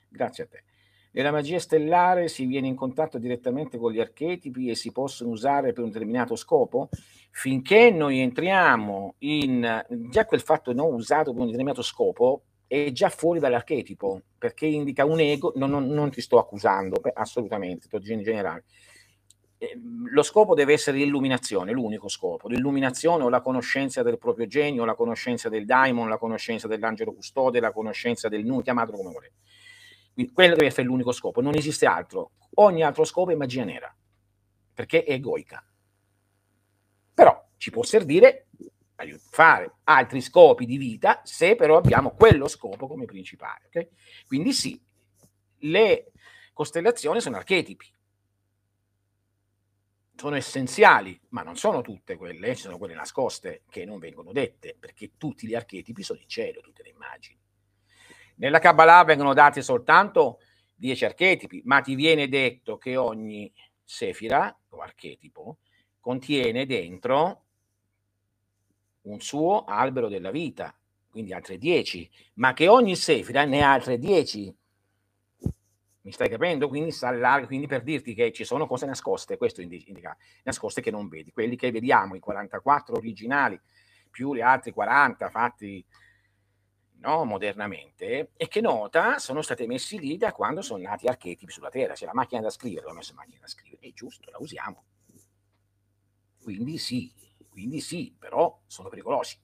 [0.08, 0.64] Grazie a te.
[1.12, 5.72] Nella magia stellare si viene in contatto direttamente con gli archetipi e si possono usare
[5.72, 6.90] per un determinato scopo.
[7.30, 13.08] Finché noi entriamo in già quel fatto non usato per un determinato scopo è già
[13.08, 15.52] fuori dall'archetipo perché indica un ego.
[15.56, 18.64] Non, non, non ti sto accusando assolutamente, sto in generale.
[19.58, 24.84] Ehm, lo scopo deve essere l'illuminazione, l'unico scopo, l'illuminazione o la conoscenza del proprio genio,
[24.84, 29.34] la conoscenza del daimon, la conoscenza dell'angelo custode, la conoscenza del nu, chiamatelo come volete
[30.16, 32.30] quindi quello deve essere l'unico scopo, non esiste altro.
[32.54, 33.94] Ogni altro scopo è magia nera,
[34.72, 35.62] perché è egoica.
[37.12, 38.45] Però ci può servire
[39.18, 43.66] fare altri scopi di vita se però abbiamo quello scopo come principale.
[43.66, 43.88] Okay?
[44.26, 44.80] Quindi sì,
[45.60, 46.12] le
[46.52, 47.92] costellazioni sono archetipi,
[50.16, 54.74] sono essenziali, ma non sono tutte quelle, ci sono quelle nascoste che non vengono dette,
[54.78, 57.38] perché tutti gli archetipi sono in cielo, tutte le immagini.
[58.36, 60.40] Nella Kabbalah vengono dati soltanto
[60.74, 65.58] dieci archetipi, ma ti viene detto che ogni sefira o archetipo
[66.00, 67.45] contiene dentro
[69.06, 70.74] un suo albero della vita,
[71.10, 74.54] quindi altre dieci, ma che ogni sefira ne ha altre dieci
[76.06, 76.68] mi stai capendo?
[76.68, 76.94] Quindi
[77.46, 81.56] quindi per dirti che ci sono cose nascoste, questo indica nascoste che non vedi, quelli
[81.56, 83.60] che vediamo, i 44 originali,
[84.08, 85.84] più gli altri 40 fatti
[86.98, 91.70] no, modernamente, e che nota sono stati messi lì da quando sono nati archetipi sulla
[91.70, 91.94] Terra.
[91.94, 94.84] C'è la macchina da scrivere, l'ho messo la macchina da scrivere, è giusto, la usiamo.
[96.40, 97.12] Quindi sì,
[97.56, 99.40] quindi sì, però sono pericolosi.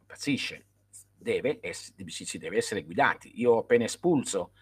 [0.00, 0.64] Impazzisce,
[1.14, 3.38] deve essere, si deve essere guidati.
[3.38, 4.52] Io ho appena espulso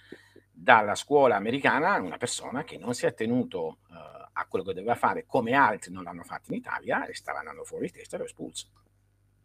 [0.51, 3.95] dalla scuola americana una persona che non si è tenuto uh,
[4.33, 7.63] a quello che doveva fare come altri non l'hanno fatto in Italia e stava andando
[7.63, 8.71] fuori testa e l'ho espulso.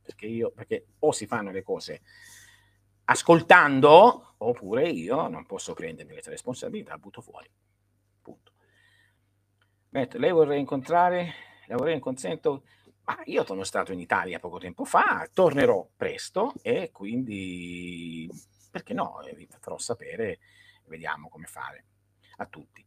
[0.02, 2.02] Perché, io, perché o si fanno le cose
[3.06, 7.47] ascoltando oppure io non posso prendermi questa responsabilità, butto fuori.
[8.24, 8.54] Punto.
[9.89, 11.32] Metto, lei vorrei incontrare,
[11.70, 12.63] la vorrei in consento,
[13.05, 18.28] ma io sono stato in Italia poco tempo fa, tornerò presto e quindi
[18.72, 20.39] perché no, vi farò sapere
[20.86, 21.86] vediamo come fare
[22.38, 22.84] a tutti.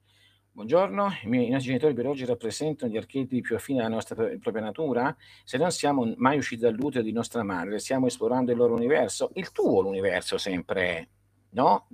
[0.50, 5.16] Buongiorno, i, miei, genitori biologici rappresentano gli archetipi più affini alla nostra propria natura?
[5.44, 9.30] Se non siamo mai usciti dall'utero di nostra madre, stiamo esplorando il loro universo?
[9.34, 11.08] Il tuo l'universo sempre
[11.52, 11.88] no?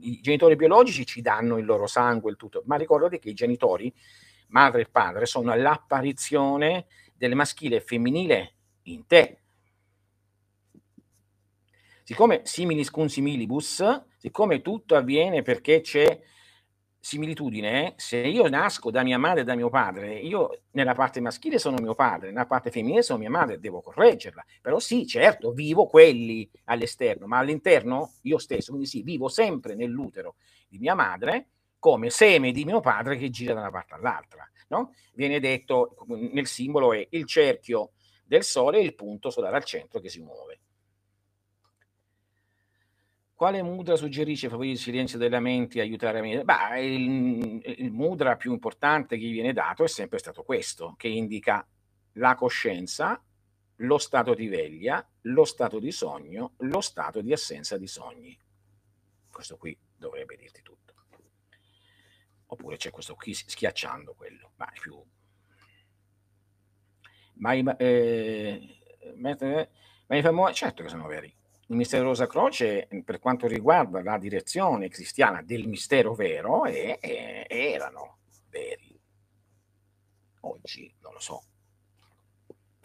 [0.00, 3.92] I genitori biologici ci danno il loro sangue, il tutto, ma ricordati che i genitori,
[4.48, 9.40] madre e padre, sono l'apparizione del maschile e femminile in te.
[12.04, 13.84] Siccome similis cum similibus,
[14.16, 16.20] siccome tutto avviene perché c'è
[17.00, 21.58] similitudine, se io nasco da mia madre e da mio padre, io nella parte maschile
[21.58, 24.44] sono mio padre, nella parte femminile sono mia madre, devo correggerla.
[24.60, 30.36] Però sì, certo, vivo quelli all'esterno, ma all'interno io stesso, quindi sì, vivo sempre nell'utero
[30.68, 34.48] di mia madre come seme di mio padre che gira da una parte all'altra.
[34.68, 34.94] No?
[35.14, 37.92] Viene detto nel simbolo è il cerchio
[38.24, 40.60] del sole e il punto solare al centro che si muove.
[43.38, 46.42] Quale mudra suggerisce favorire il silenzio della mente e aiutare a me?
[46.42, 51.06] Beh, il, il mudra più importante che gli viene dato è sempre stato questo, che
[51.06, 51.64] indica
[52.14, 53.22] la coscienza,
[53.76, 58.36] lo stato di veglia, lo stato di sogno, lo stato di assenza di sogni.
[59.30, 60.87] Questo qui dovrebbe dirti tutto.
[62.50, 65.02] Oppure c'è questo qui schiacciando quello, ma è più...
[67.34, 68.80] Ma i, eh,
[69.16, 71.32] ma i famosi, certo che sono veri,
[71.70, 77.46] il mistero Rosa Croce, per quanto riguarda la direzione cristiana del mistero vero, è, è,
[77.48, 78.18] erano
[78.48, 78.98] veri.
[80.40, 81.42] Oggi non lo so.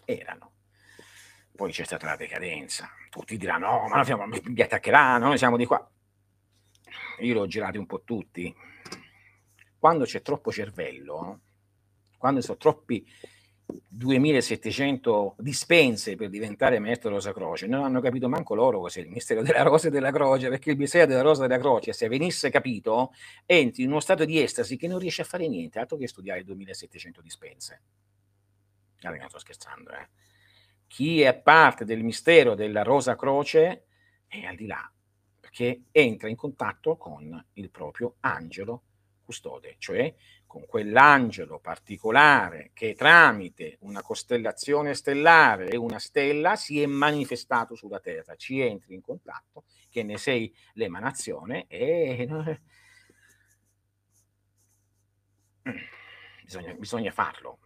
[0.04, 0.52] Erano.
[1.56, 2.90] Poi c'è stata la decadenza.
[3.08, 5.90] Tutti diranno: no, ma siamo, mi attaccheranno, noi siamo di qua.
[7.20, 8.54] Io li ho girati un po' tutti.
[9.84, 11.40] Quando c'è troppo cervello,
[12.16, 13.06] quando sono troppi
[13.86, 19.42] 2700 dispense per diventare maestro Rosa Croce, non hanno capito manco loro cos'è il mistero
[19.42, 22.48] della Rosa e della Croce, perché il mistero della Rosa e della Croce, se venisse
[22.48, 23.12] capito,
[23.44, 26.44] entri in uno stato di estasi che non riesce a fare niente, altro che studiare
[26.44, 27.82] 2700 dispense.
[29.02, 30.08] Allora, non sto scherzando, eh.
[30.86, 33.84] Chi è parte del mistero della Rosa Croce
[34.28, 34.90] è al di là,
[35.38, 38.84] perché entra in contatto con il proprio angelo
[39.24, 40.14] custode, cioè
[40.54, 47.98] con quell'angelo particolare che tramite una costellazione stellare e una stella si è manifestato sulla
[47.98, 52.28] Terra, ci entri in contatto, che ne sei l'emanazione e
[56.44, 57.58] bisogna, bisogna farlo.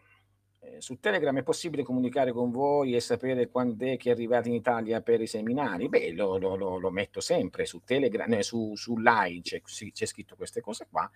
[0.61, 4.55] Eh, su Telegram è possibile comunicare con voi e sapere quando è che arrivate in
[4.55, 5.91] Italia per i seminari?
[5.91, 10.37] Beh, lo, lo, lo, metto sempre su Telegram, eh, su, su Live c'è, c'è scritto
[10.37, 11.11] queste cose qua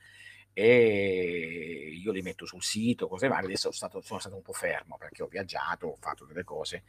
[0.55, 3.46] e io li metto sul sito, cose varie.
[3.46, 6.82] Adesso sono stato, sono stato un po' fermo perché ho viaggiato, ho fatto delle cose,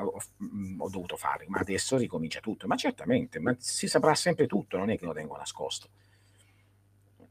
[0.00, 0.22] ho,
[0.78, 2.66] ho, dovuto fare, ma adesso ricomincia tutto.
[2.66, 5.88] Ma certamente, ma si saprà sempre tutto, non è che lo tengo nascosto.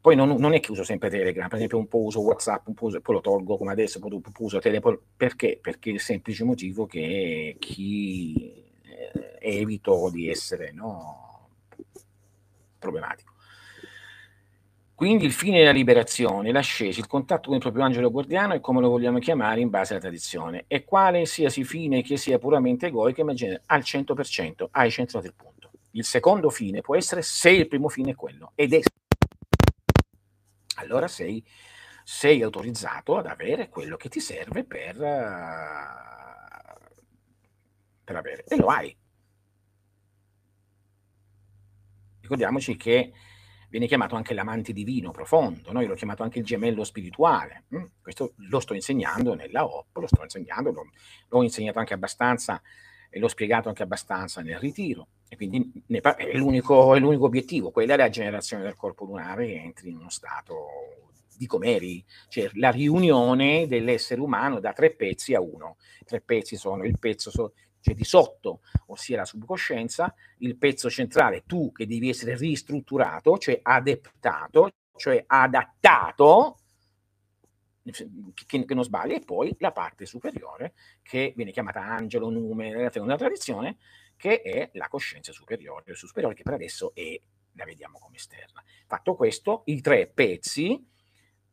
[0.01, 2.73] Poi non, non, è che uso sempre Telegram, per esempio un po' uso WhatsApp, un
[2.73, 4.97] po' uso, poi lo tolgo come adesso, poi uso Telegram.
[5.17, 5.59] Perché?
[5.61, 11.49] Perché il semplice motivo che chi eh, evito di essere no,
[12.79, 13.33] problematico.
[14.99, 18.81] Quindi il fine della liberazione, l'ascesi, il contatto con il proprio angelo guardiano e come
[18.81, 20.65] lo vogliamo chiamare in base alla tradizione.
[20.67, 25.33] E quale sia si fine che sia puramente egoico, immaginate al 100%, hai centrato il
[25.33, 25.71] punto.
[25.91, 28.81] Il secondo fine può essere se il primo fine è quello, ed è
[30.75, 31.41] allora sei,
[32.03, 35.87] sei autorizzato ad avere quello che ti serve per, uh,
[38.03, 38.93] per avere, e lo hai.
[42.19, 43.13] Ricordiamoci che
[43.69, 45.81] viene chiamato anche l'amante divino profondo, no?
[45.81, 47.65] io l'ho chiamato anche il gemello spirituale.
[47.75, 47.83] Mm?
[48.01, 50.89] Questo lo sto insegnando nella OP, lo sto insegnando, l'ho,
[51.27, 52.61] l'ho insegnato anche abbastanza
[53.09, 55.07] e l'ho spiegato anche abbastanza nel ritiro.
[55.27, 59.45] E quindi ne, è, l'unico, è l'unico obiettivo, quella è la generazione del corpo lunare
[59.45, 60.55] che entri in uno stato
[61.37, 65.77] di comeri, cioè la riunione dell'essere umano da tre pezzi a uno.
[66.05, 67.53] tre pezzi sono il pezzo,
[67.89, 73.59] cioè di sotto, ossia la subcoscienza, il pezzo centrale, tu che devi essere ristrutturato, cioè
[73.61, 76.57] adaptato, cioè adattato,
[78.35, 82.91] che, che, non sbaglia, e poi la parte superiore, che viene chiamata angelo, nume, nella
[82.91, 83.77] seconda tradizione,
[84.15, 87.19] che è la coscienza superiore, superiore che per adesso è,
[87.53, 88.63] la vediamo come esterna.
[88.85, 90.85] Fatto questo, i tre pezzi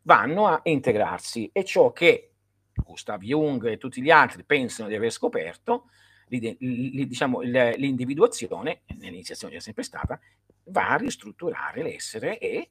[0.02, 2.32] vanno a integrarsi e ciò che
[2.74, 5.88] Gustav Jung e tutti gli altri pensano di aver scoperto
[6.28, 10.20] diciamo, l'individuazione, nell'iniziazione è sempre stata,
[10.64, 12.70] va a ristrutturare l'essere e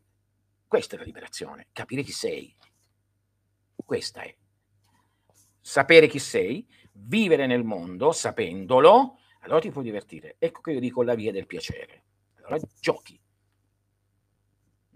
[0.68, 2.54] questa è la liberazione, capire chi sei.
[3.76, 4.36] Questa è.
[5.62, 10.36] Sapere chi sei, vivere nel mondo sapendolo, allora ti puoi divertire.
[10.40, 12.04] Ecco che io dico la via del piacere.
[12.38, 13.20] Allora giochi.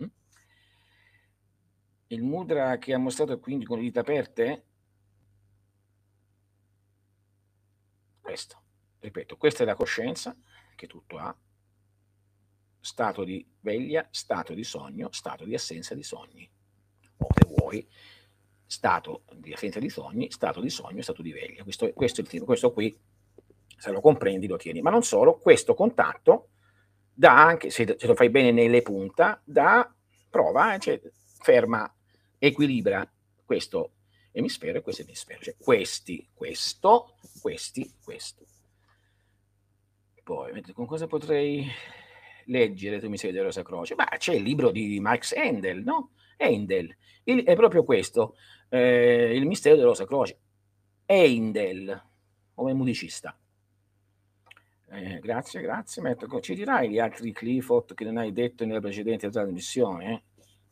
[0.04, 0.08] Mm?
[2.08, 4.69] Il mudra che ha mostrato quindi con le dita aperte
[8.30, 8.62] questo.
[9.00, 10.36] Ripeto, questa è la coscienza
[10.76, 11.36] che tutto ha,
[12.82, 16.50] stato di veglia, stato di sogno, stato di assenza di sogni.
[17.18, 17.88] O se vuoi,
[18.66, 21.64] stato di assenza di sogni, stato di sogno, stato di veglia.
[21.64, 22.98] Questo, questo, il, questo qui,
[23.78, 24.82] se lo comprendi, lo tieni.
[24.82, 26.50] Ma non solo, questo contatto
[27.12, 29.92] dà anche, se, se lo fai bene nelle punta, dà
[30.30, 31.02] prova, eh, cioè,
[31.42, 31.92] ferma,
[32.38, 33.12] equilibra
[33.44, 33.94] questo
[34.32, 35.42] emisfero e questo emisfero.
[35.42, 38.46] Cioè questi, questo, questi, questo.
[40.24, 41.66] Poi, con cosa potrei
[42.46, 43.96] leggere tu mi sei della Rosa Croce?
[43.96, 46.12] Ma c'è il libro di Max Endel, no?
[46.38, 46.96] Endel.
[47.24, 48.36] Il, è proprio questo,
[48.70, 50.40] eh, il mistero della Rosa Croce.
[51.06, 52.10] Endel,
[52.54, 53.36] come musicista.
[54.92, 56.02] Eh, grazie, grazie.
[56.02, 60.24] Metto, ci dirai gli altri Clifford che non hai detto nella precedente trasmissione?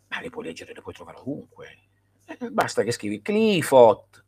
[0.07, 1.86] Ma li puoi leggere, li puoi trovare ovunque.
[2.51, 4.23] Basta che scrivi Clifford,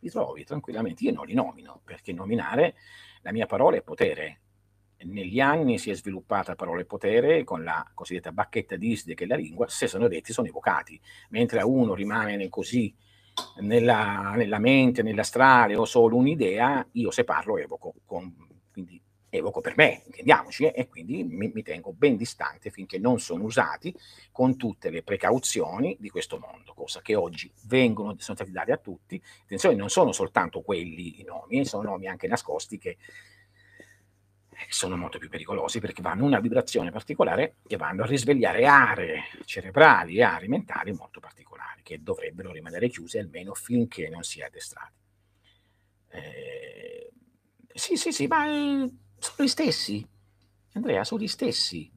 [0.00, 1.04] li trovi tranquillamente.
[1.04, 2.74] Io non li nomino perché nominare
[3.22, 4.40] la mia parola è potere.
[5.00, 9.24] Negli anni si è sviluppata parola e potere con la cosiddetta bacchetta di Iside che
[9.24, 12.92] è la lingua, se sono detti sono evocati, mentre a uno rimane così
[13.60, 18.34] nella, nella mente, nell'astrale o solo un'idea, io se parlo evoco, con,
[18.72, 19.00] quindi
[19.30, 23.44] evoco per me, intendiamoci, eh, e quindi mi, mi, tengo ben distante finché non sono
[23.44, 23.94] usati
[24.32, 28.78] con tutte le precauzioni di questo mondo, cosa che oggi vengono, sono stati dati a
[28.78, 29.20] tutti.
[29.42, 32.96] Attenzione, non sono soltanto quelli i nomi, eh, sono nomi anche nascosti che
[34.68, 39.22] sono molto più pericolosi perché vanno a una vibrazione particolare che vanno a risvegliare aree
[39.44, 44.44] cerebrali e aree mentali molto particolari che dovrebbero rimanere chiuse almeno finché non si è
[44.44, 44.92] addestrati.
[46.10, 47.12] Eh,
[47.72, 48.44] sì, sì, sì, ma
[49.18, 50.06] sono gli stessi.
[50.74, 51.90] Andrea, sono gli stessi.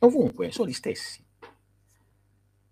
[0.00, 1.24] Ovunque, sono gli stessi.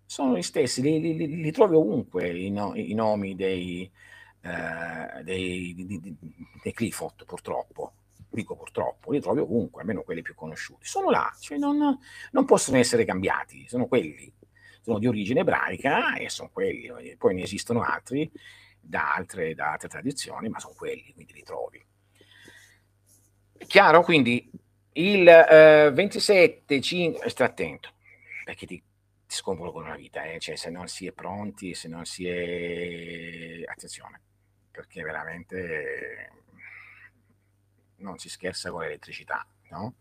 [0.05, 3.89] Sono gli stessi, li, li, li trovi ovunque i, no, i nomi dei,
[4.41, 6.17] eh, dei, dei,
[6.63, 7.93] dei Clifford, purtroppo.
[8.29, 10.85] Dico purtroppo, li trovi ovunque, almeno quelli più conosciuti.
[10.85, 11.97] Sono là, cioè non,
[12.31, 14.31] non possono essere cambiati, sono quelli.
[14.81, 17.15] Sono di origine ebraica e sono quelli.
[17.17, 18.31] Poi ne esistono altri
[18.87, 21.85] da altre, da altre tradizioni, ma sono quelli, quindi li trovi.
[23.67, 24.01] Chiaro?
[24.03, 24.49] Quindi
[24.93, 27.93] il eh, 27, 5, stai attento,
[28.45, 30.39] perché ti, ti sconvolgono la vita, eh?
[30.39, 33.63] cioè se non si è pronti, se non si è...
[33.65, 34.21] attenzione,
[34.71, 36.31] perché veramente
[37.97, 39.95] non si scherza con l'elettricità, no?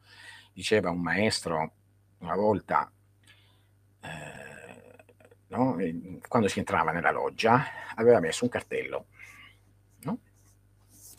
[0.53, 1.72] Diceva un maestro
[2.18, 2.91] una volta,
[4.01, 4.65] eh,
[5.57, 5.76] no?
[6.28, 9.07] quando si entrava nella loggia, aveva messo un cartello,
[10.02, 10.18] no?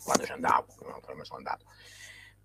[0.04, 0.66] quando ci andavo,
[1.02, 1.66] quando sono andato,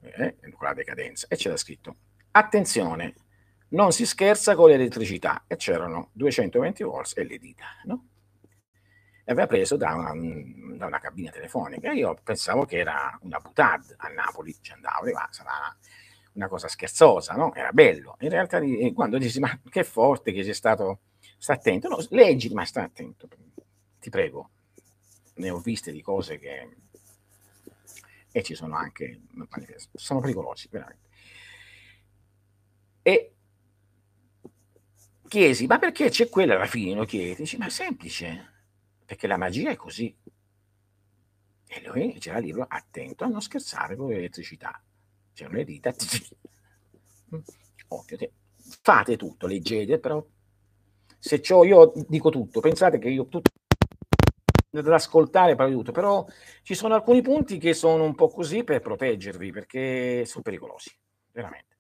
[0.01, 1.97] eh, con la decadenza, e c'era scritto,
[2.32, 3.14] attenzione,
[3.68, 8.07] non si scherza con l'elettricità, e c'erano 220 volts e le dita, no?
[9.24, 10.12] E aveva preso da una,
[10.76, 11.93] da una, cabina telefonica.
[11.93, 15.74] Io pensavo che era una butad a Napoli, ci andavo, ma sarà
[16.32, 17.55] una cosa scherzosa, no?
[17.55, 18.16] Era bello.
[18.20, 18.61] In realtà,
[18.93, 21.01] quando dici, ma che forte che sei stato,
[21.43, 23.28] sta attento, no, leggi, ma sta attento,
[23.99, 24.51] ti prego.
[25.34, 26.76] Ne ho viste di cose che...
[28.30, 29.22] E ci sono anche...
[29.93, 31.09] Sono pericolosi, veramente.
[33.03, 33.34] E
[35.26, 36.95] chiesi, ma perché c'è quella alla fine?
[36.95, 38.53] Lo chiedi, dici, ma è semplice,
[39.05, 40.16] perché la magia è così.
[41.66, 44.80] E lui c'era il libro, attento a non scherzare con l'elettricità.
[45.32, 45.93] C'erano le dita,
[47.88, 48.30] Ovvio,
[48.80, 50.24] fate tutto, leggete, però
[51.25, 53.49] se c'ho io dico tutto, pensate che io tutto
[54.70, 56.27] da ascoltare parlo di però
[56.62, 60.91] ci sono alcuni punti che sono un po' così per proteggervi, perché sono pericolosi,
[61.31, 61.77] veramente.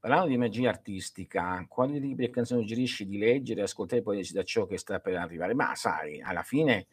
[0.00, 4.42] Parlando di magia artistica, quali libri e canzoni suggerisci di leggere e ascoltare poi da
[4.44, 5.52] ciò che sta per arrivare?
[5.52, 6.86] Ma sai, alla fine,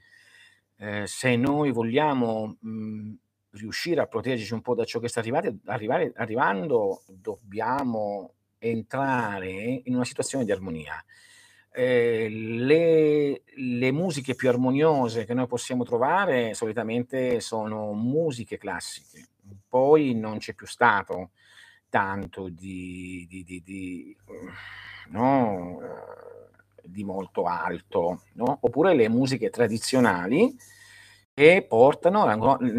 [0.76, 3.14] eh, se noi vogliamo mh,
[3.51, 9.95] riuscire a proteggerci un po' da ciò che sta arrivare, arrivare, arrivando, dobbiamo entrare in
[9.95, 11.01] una situazione di armonia.
[11.78, 19.28] Eh, le, le, musiche più armoniose che noi possiamo trovare solitamente sono musiche classiche,
[19.67, 21.32] poi non c'è più stato
[21.89, 24.17] tanto di, di, di, di,
[25.09, 28.57] no, eh, molto alto, no?
[28.61, 30.55] oppure le musiche tradizionali
[31.36, 32.25] che portano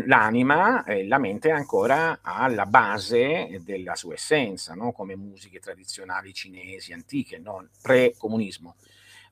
[0.06, 4.92] l'anima e la mente ancora alla base della sua essenza, no?
[4.92, 7.68] come musiche tradizionali cinesi, antiche, no?
[7.82, 8.76] pre-comunismo,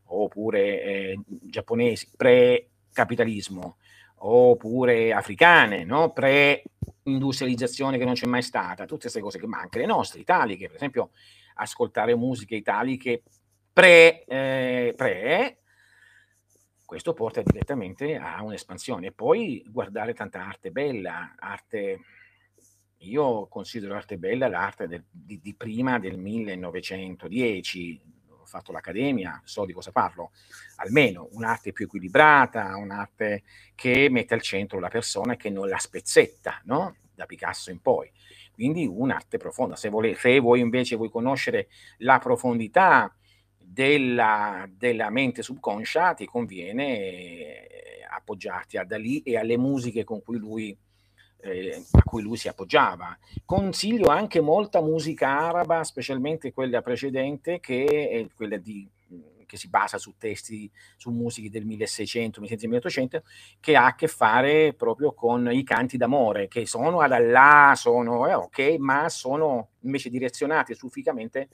[0.09, 3.79] oppure eh, giapponesi, pre-capitalismo,
[4.17, 6.13] oppure africane, no?
[6.13, 10.77] pre-industrializzazione che non c'è mai stata, tutte queste cose che mancano, le nostre italiche, per
[10.77, 11.13] esempio
[11.55, 13.23] ascoltare musiche italiche
[13.73, 15.61] pre, eh, pre
[16.95, 19.09] questo porta direttamente a un'espansione.
[19.09, 21.99] E poi guardare tanta arte bella, arte,
[22.99, 28.01] io considero arte bella l'arte del, di, di, prima del 1910,
[28.45, 30.31] fatto l'accademia, so di cosa parlo,
[30.77, 33.43] almeno un'arte più equilibrata, un'arte
[33.75, 36.95] che mette al centro la persona e che non la spezzetta, no?
[37.13, 38.09] da Picasso in poi.
[38.53, 39.75] Quindi un'arte profonda.
[39.75, 41.67] Se, vole, se voi invece vuoi conoscere
[41.99, 43.13] la profondità
[43.65, 47.67] della, della mente subconscia, ti conviene
[48.09, 50.77] appoggiarti a Dalì e alle musiche con cui lui
[51.45, 53.17] eh, a cui lui si appoggiava.
[53.45, 58.89] Consiglio anche molta musica araba, specialmente quella precedente, che quella di,
[59.47, 63.23] che si basa su testi, su musiche del 1600, 1700,
[63.61, 68.27] che ha a che fare proprio con i canti d'amore, che sono ad Allah, sono
[68.27, 71.49] eh, ok, ma sono invece direzionati suficamente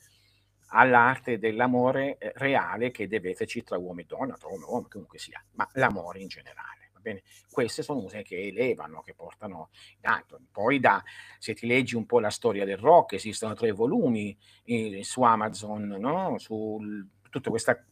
[0.71, 4.89] all'arte dell'amore eh, reale che deve esserci tra uomo e donna, tra uomo e uomo,
[4.89, 6.79] comunque sia, ma l'amore in generale.
[7.01, 10.39] Bene, queste sono musiche che elevano, che portano tanto.
[10.53, 11.03] Poi da,
[11.39, 15.97] se ti leggi un po' la storia del rock, esistono tre volumi eh, su Amazon,
[15.99, 16.39] no?
[16.39, 16.79] su
[17.31, 17.83] tutta questa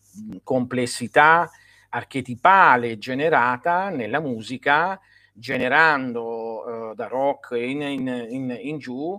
[0.43, 1.51] complessità
[1.89, 5.01] archetipale generata nella musica,
[5.33, 9.19] generando uh, da rock in, in, in, in giù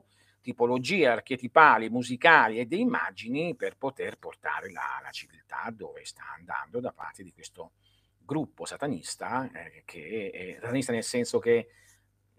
[0.49, 6.79] tipologie archetipali, musicali e di immagini per poter portare la, la civiltà dove sta andando
[6.79, 7.73] da parte di questo
[8.17, 11.69] gruppo satanista, eh, che è satanista nel senso che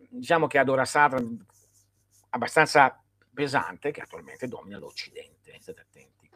[0.08, 1.46] diciamo che adora Satan
[2.30, 3.00] abbastanza
[3.32, 5.56] pesante, che attualmente domina l'Occidente.
[5.60, 6.30] State attenti.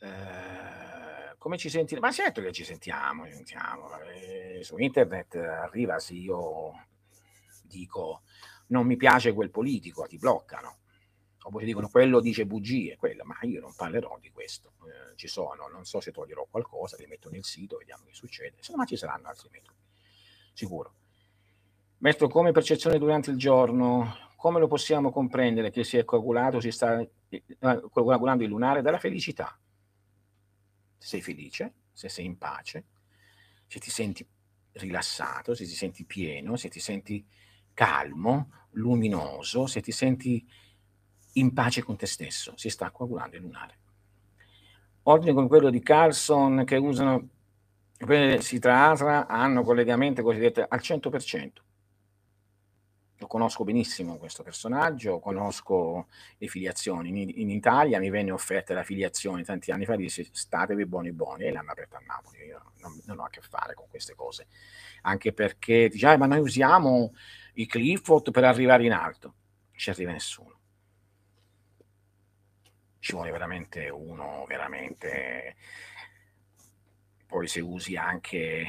[0.00, 2.04] Eh, come ci sentiamo?
[2.04, 3.98] Ma certo che ci sentiamo, ci sentiamo.
[4.00, 6.86] Eh, su internet arriva se io
[7.62, 8.22] dico
[8.70, 10.80] non mi piace quel politico, ti bloccano
[11.42, 14.72] oppure dicono quello dice bugie, quello, ma io non parlerò di questo.
[14.82, 18.56] Eh, ci sono, non so se toglierò qualcosa, li metto nel sito, vediamo che succede,
[18.60, 19.78] se no ma ci saranno altri metodi,
[20.52, 20.94] sicuro.
[21.98, 26.70] Maestro, come percezione durante il giorno, come lo possiamo comprendere che si è coagulato, si
[26.70, 27.42] sta eh,
[27.90, 29.58] coagulando il lunare dalla felicità?
[30.96, 32.84] Se sei felice, se sei in pace,
[33.66, 34.26] se ti senti
[34.72, 37.26] rilassato, se ti senti pieno, se ti senti
[37.74, 40.46] calmo, luminoso, se ti senti
[41.34, 43.78] in pace con te stesso, si sta coagulando il lunare.
[45.04, 47.28] Ordini come quello di Carlson che usano
[48.38, 51.50] si trasra hanno collegamento cosiddetto al 100%.
[53.18, 56.06] Lo conosco benissimo questo personaggio, conosco
[56.38, 57.10] le filiazioni.
[57.10, 61.44] In, in Italia mi venne offerta la filiazione tanti anni fa, disse statevi buoni buoni
[61.44, 62.38] e l'hanno aperta a Napoli.
[62.46, 64.46] Io non, non, ho a che fare con queste cose,
[65.02, 67.12] anche perché dice, ah, ma noi usiamo
[67.54, 69.34] i Clifford per arrivare in alto.
[69.72, 70.60] Ci arriva nessuno
[73.00, 75.56] ci vuole veramente uno, veramente...
[77.26, 78.66] Poi se usi anche,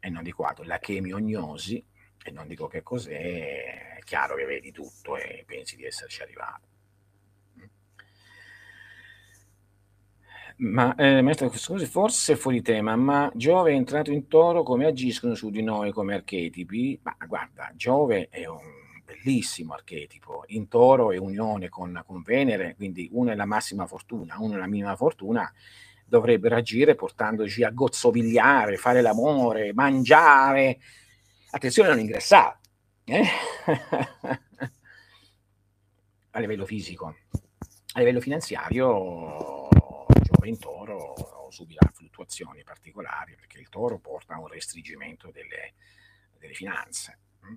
[0.00, 1.84] e non di qua, la chemiognosi,
[2.22, 6.73] e non dico che cos'è, è chiaro che vedi tutto e pensi di esserci arrivato.
[10.56, 15.34] Ma eh, maestro, scusi, forse fuori tema, ma Giove è entrato in toro, come agiscono
[15.34, 17.00] su di noi come archetipi?
[17.02, 18.60] Ma guarda, Giove è un
[19.04, 24.36] bellissimo archetipo, in toro è unione con, con Venere, quindi uno è la massima fortuna,
[24.38, 25.52] uno è la minima fortuna,
[26.06, 30.78] dovrebbero agire portandoci a gozzovigliare, fare l'amore, mangiare.
[31.50, 32.60] Attenzione a non ingressare.
[33.04, 33.24] Eh?
[36.30, 37.16] a livello fisico.
[37.96, 39.68] A livello finanziario
[40.44, 45.74] Giove in toro subirà fluttuazioni particolari perché il toro porta a un restringimento delle,
[46.38, 47.18] delle finanze.
[47.46, 47.54] Mm?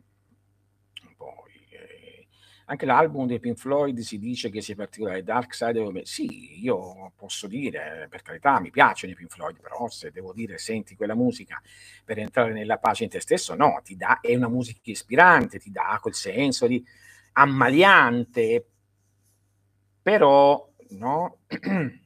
[1.18, 2.28] Poi, eh,
[2.66, 6.02] anche l'album dei Pink Floyd si dice che sia particolare, Dark Side of.
[6.04, 10.58] Sì, io posso dire, per carità, mi piacciono i Pink Floyd, però se devo dire
[10.58, 11.62] senti quella musica
[12.06, 15.72] per entrare nella pace in te stesso, no, ti dà, è una musica ispirante, ti
[15.72, 16.86] dà quel senso di
[17.34, 18.66] ammaliante,
[20.02, 21.40] però, no?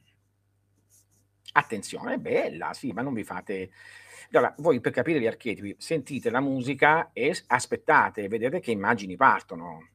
[1.52, 3.70] Attenzione, è bella, sì, ma non vi fate...
[4.32, 9.88] Allora, voi per capire gli archetipi sentite la musica e aspettate, vedete che immagini partono.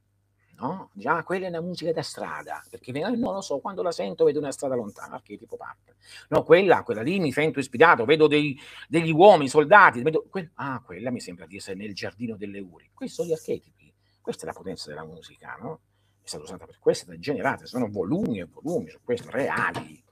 [0.60, 0.90] No?
[0.94, 4.40] Già, quella è una musica da strada, perché non lo so, quando la sento vedo
[4.40, 5.96] una strada lontana, archetipo parte.
[6.30, 10.82] No, quella, quella lì mi sento ispirato, vedo dei, degli uomini, soldati, vedo, que- ah,
[10.84, 12.90] quella mi sembra di essere nel giardino delle Uri.
[12.94, 15.82] Questi sono gli archetipi, questa è la potenza della musica, no?
[16.22, 20.04] È stata usata per questo, è stata generata, sono volumi e volumi su questo, reali,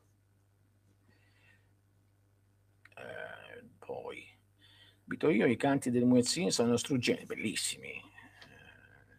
[5.07, 7.89] Vito io, i canti del Muezzin sono struggenti, bellissimi.
[7.89, 8.01] Eh,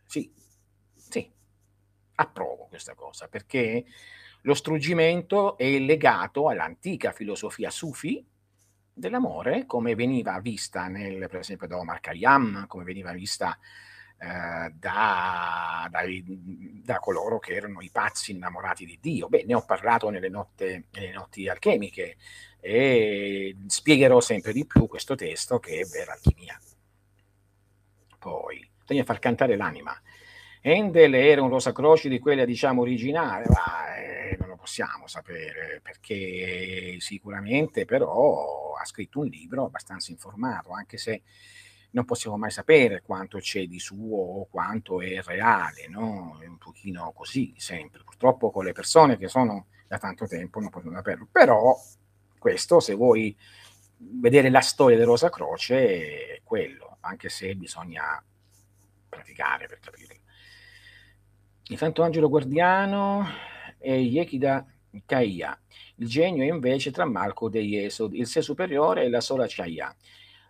[0.05, 0.33] sì,
[0.95, 1.31] sì,
[2.17, 3.85] approvo questa cosa, perché
[4.43, 8.25] lo struggimento è legato all'antica filosofia sufi
[8.93, 13.57] dell'amore, come veniva vista nel, per esempio da Omar Khayyam, come veniva vista
[14.19, 16.25] eh, da, dai,
[16.83, 19.29] da, coloro che erano i pazzi innamorati di Dio.
[19.29, 22.17] Beh, ne ho parlato nelle, notte, nelle notti alchemiche,
[22.67, 26.61] e spiegherò sempre di più questo testo che è vera alchimia.
[28.19, 29.97] Poi, bisogna far cantare l'anima.
[30.61, 36.97] Endel era un rosacroce di quella, diciamo, originale, ma eh, non lo possiamo sapere, perché
[36.99, 41.23] sicuramente però ha scritto un libro abbastanza informato, anche se
[41.93, 46.37] non possiamo mai sapere quanto c'è di suo o quanto è reale, no?
[46.43, 48.03] È un pochino così sempre.
[48.03, 51.77] Purtroppo con le persone che sono da tanto tempo non possono saperlo, però
[52.47, 53.37] questo, se vuoi
[53.99, 58.23] vedere la storia di Rosa Croce, è quello, anche se bisogna
[59.09, 60.21] praticare per capirlo.
[61.65, 63.27] Il Santo Angelo Guardiano
[63.79, 64.65] è Yekida
[65.05, 65.61] Kaia.
[65.97, 69.93] Il genio è invece tra Malco de Yesod, il sé superiore e la sola Chaya.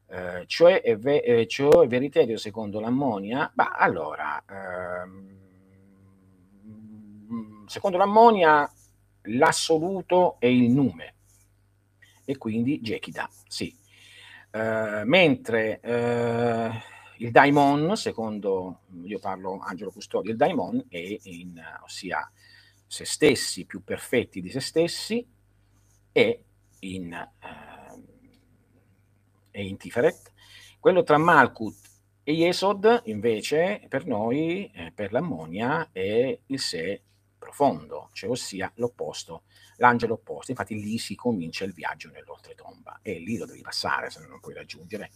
[0.09, 3.51] Eh, cioè, è ve- eh, cioè veriterio secondo l'ammonia?
[3.55, 5.39] Ma allora, ehm,
[7.65, 8.71] secondo l'ammonia,
[9.23, 11.15] l'assoluto è il nume
[12.27, 13.75] e quindi Jekida, sì.
[14.53, 16.71] Uh, mentre uh,
[17.19, 22.31] il daimon, secondo, io parlo Angelo Custodio, il daimon è in, ossia
[22.87, 25.27] se stessi più perfetti di se stessi
[26.13, 26.45] e
[26.81, 28.03] in, uh,
[29.51, 30.33] e in Tiferet.
[30.81, 31.77] Quello tra Malkut
[32.23, 37.03] e Yesod invece per noi, eh, per l'ammonia, è il sé
[37.39, 39.43] profondo, cioè ossia l'opposto
[39.77, 40.51] l'angelo opposto.
[40.51, 44.55] Infatti lì si comincia il viaggio nell'oltretomba e lì lo devi passare se non puoi
[44.55, 45.11] raggiungere.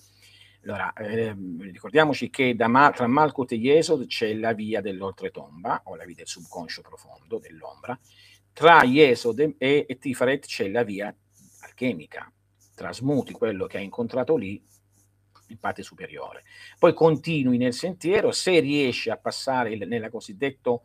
[0.65, 6.05] Allora, eh, ricordiamoci che da, tra Malkut e Yesod c'è la via dell'oltretomba, o la
[6.05, 7.99] via del subconscio profondo, dell'ombra.
[8.53, 11.15] Tra Yesod e, e Tiferet c'è la via
[11.63, 12.31] alchemica.
[12.75, 14.63] Trasmuti quello che hai incontrato lì
[15.49, 16.45] in parte superiore.
[16.79, 20.85] Poi continui nel sentiero, se riesci a passare il, nella cosiddetto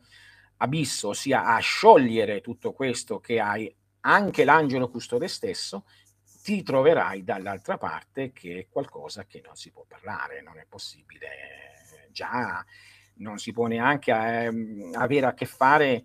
[0.58, 5.84] abisso, ossia a sciogliere tutto questo che hai, anche l'angelo custode stesso,
[6.42, 12.08] ti troverai dall'altra parte che è qualcosa che non si può parlare, non è possibile,
[12.10, 12.64] già
[13.14, 16.04] non si può neanche eh, avere a che fare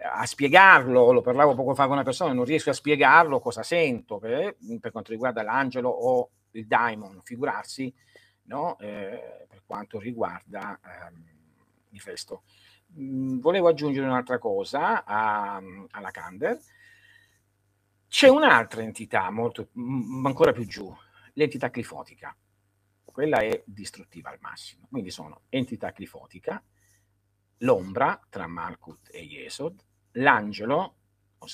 [0.00, 4.18] a spiegarlo, lo parlavo poco fa con una persona, non riesco a spiegarlo cosa sento
[4.18, 7.92] per, per quanto riguarda l'angelo o il daimon, figurarsi
[8.44, 8.78] no?
[8.78, 11.37] eh, per quanto riguarda ehm,
[12.04, 12.42] resto.
[12.94, 15.60] Mhmm, volevo aggiungere un'altra cosa a,
[15.90, 16.58] alla Kander.
[18.08, 20.94] C'è un'altra entità molto, m- ancora più giù,
[21.34, 22.36] l'entità clifotica.
[23.04, 24.86] Quella è distruttiva al massimo.
[24.90, 26.62] Quindi sono entità clifotica,
[27.58, 30.94] l'ombra tra Malkut e Yesod, l'angelo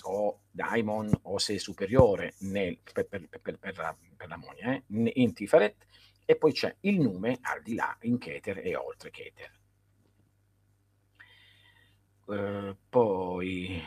[0.02, 4.82] o daimon o se superiore nel, per, per, per, per, la, per l'ammonia, eh,
[5.15, 5.86] in Tiferet,
[6.24, 9.61] e poi c'è il nume al di là, in Keter e oltre Keter.
[12.27, 13.83] Uh, poi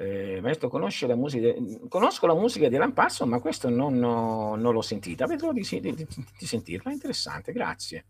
[0.00, 1.52] eh, maestro conosce la musica
[1.86, 5.26] conosco la musica di Alan Passo ma questo non, no, non l'ho sentita.
[5.26, 6.06] Vedrò di, di, di,
[6.38, 8.06] di, sentirla interessante grazie.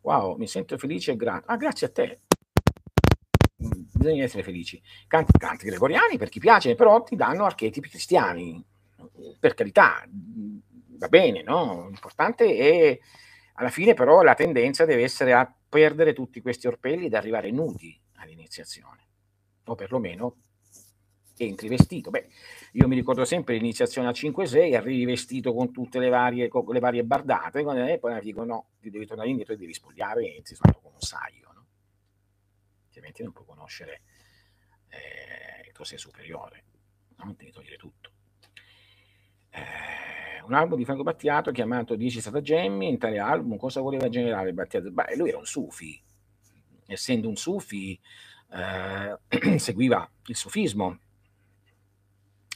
[0.00, 2.20] Wow mi sento felice e grato ah grazie a te.
[3.56, 4.82] Bisogna essere felici.
[5.06, 8.60] Canti, canti gregoriani per chi piace però ti danno archetipi cristiani.
[9.38, 11.86] Per carità va bene no?
[11.86, 12.98] L'importante è
[13.62, 17.98] alla fine però la tendenza deve essere a perdere tutti questi orpelli ed arrivare nudi
[18.16, 19.06] all'iniziazione
[19.64, 20.36] o perlomeno
[21.36, 22.10] entri vestito.
[22.10, 22.28] Beh,
[22.72, 26.80] io mi ricordo sempre l'iniziazione a 5-6, arrivi vestito con tutte le varie, con le
[26.80, 30.54] varie bardate, e poi dico no, ti devi tornare indietro e devi spogliare e entri
[30.54, 31.66] soltanto con un saio, no?
[32.86, 34.02] altrimenti non puoi conoscere
[34.88, 36.64] eh, il superiore,
[37.16, 37.34] no?
[37.36, 38.10] devi togliere tutto.
[39.50, 44.52] Eh, un album di Franco Battiato chiamato 10 stratagemmi, in tale album cosa voleva generare
[44.52, 44.90] Battiato?
[44.90, 46.00] Beh, lui era un sufi,
[46.86, 47.98] essendo un sufi
[48.50, 50.98] eh, seguiva il sufismo,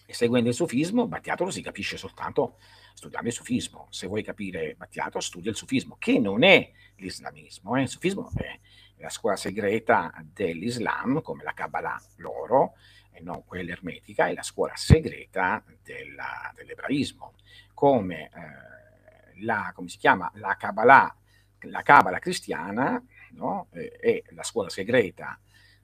[0.06, 2.58] e seguendo il sufismo, Battiato lo si capisce soltanto
[2.94, 3.88] studiando il sufismo.
[3.90, 7.76] Se vuoi capire Battiato, studia il sufismo, che non è l'islamismo.
[7.76, 7.82] Eh?
[7.82, 8.58] Il sufismo è
[8.98, 12.74] la scuola segreta dell'Islam, come la Kabbalah loro,
[13.16, 17.34] e non quella ermetica, è la scuola segreta della, dell'ebraismo,
[17.72, 21.16] come eh, la, come si chiama, la Kabbalah,
[21.60, 23.02] la Kabbalah cristiana,
[23.32, 23.68] no?
[23.72, 25.38] eh, è la scuola segreta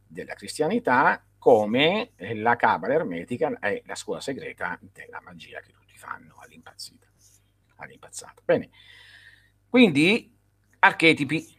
[0.07, 6.37] della cristianità come la cabala ermetica è la scuola segreta della magia che tutti fanno
[6.39, 7.07] all'impazzita.
[7.77, 8.43] all'impazzata.
[8.45, 8.71] Bene,
[9.69, 10.33] quindi
[10.79, 11.59] archetipi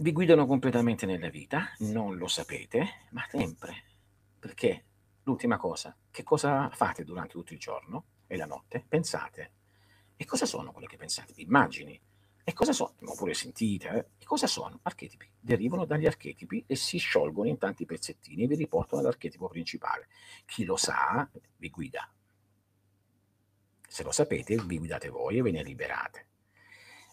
[0.00, 3.84] vi guidano completamente nella vita, non lo sapete, ma sempre.
[4.38, 4.84] Perché
[5.28, 8.84] l'ultima cosa, che cosa fate durante tutto il giorno e la notte?
[8.88, 9.52] Pensate.
[10.16, 11.34] E cosa sono quello che pensate?
[11.36, 12.00] Immagini.
[12.42, 12.94] E cosa sono?
[13.04, 14.06] Oppure sentite, eh?
[14.18, 14.80] e cosa sono?
[14.82, 15.30] Archetipi.
[15.38, 20.08] Derivano dagli archetipi e si sciolgono in tanti pezzettini e vi riportano all'archetipo principale.
[20.46, 21.28] Chi lo sa
[21.58, 22.10] vi guida.
[23.86, 26.26] Se lo sapete, vi guidate voi e ve ne liberate.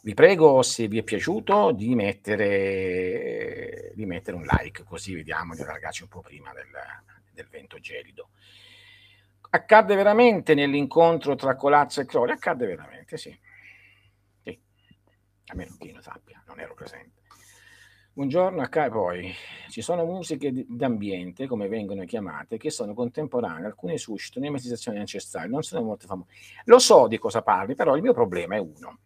[0.04, 5.62] Vi prego, se vi è piaciuto, di mettere, di mettere un like, così vediamo di
[5.62, 6.70] allargarci un po' prima del,
[7.36, 8.30] del vento gelido.
[9.52, 12.34] Accadde veramente nell'incontro tra Colazzo e Crowley?
[12.34, 13.38] Accadde veramente, sì
[15.48, 17.22] a meno che io sappia, non ero presente.
[18.14, 19.34] Buongiorno a Kai, poi
[19.70, 25.64] ci sono musiche d'ambiente, come vengono chiamate, che sono contemporanee, alcune suscitano immeditazioni ancestrali, non
[25.64, 26.30] sono molto famose.
[26.66, 29.00] Lo so di cosa parli, però il mio problema è uno.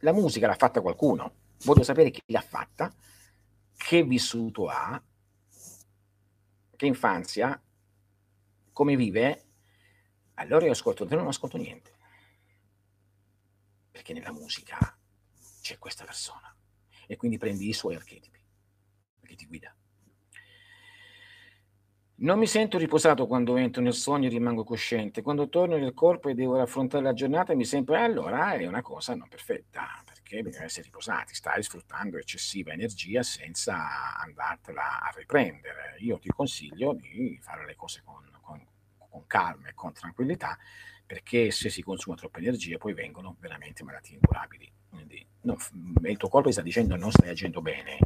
[0.00, 1.32] La musica l'ha fatta qualcuno,
[1.64, 2.92] voglio sapere chi l'ha fatta,
[3.82, 5.02] che vissuto ha,
[6.76, 7.60] che infanzia,
[8.72, 9.44] come vive.
[10.34, 11.90] Allora io ascolto, non ascolto niente
[13.90, 14.96] perché nella musica
[15.60, 16.54] c'è questa persona
[17.06, 18.40] e quindi prendi i suoi archetipi
[19.20, 19.74] perché ti guida.
[22.14, 25.22] Non mi sento riposato quando entro nel sogno e rimango cosciente.
[25.22, 28.80] Quando torno nel corpo e devo affrontare la giornata mi sembra eh, allora è una
[28.80, 30.02] cosa non perfetta,
[30.32, 35.96] perché bisogna essere riposati, stai sfruttando eccessiva energia senza andartela a riprendere.
[35.98, 40.56] Io ti consiglio di fare le cose con, con, con calma e con tranquillità
[41.04, 44.72] perché se si consuma troppa energia poi vengono veramente malattie incurabili.
[44.88, 45.58] Quindi no,
[46.02, 47.98] il tuo corpo ti sta dicendo non stai agendo bene.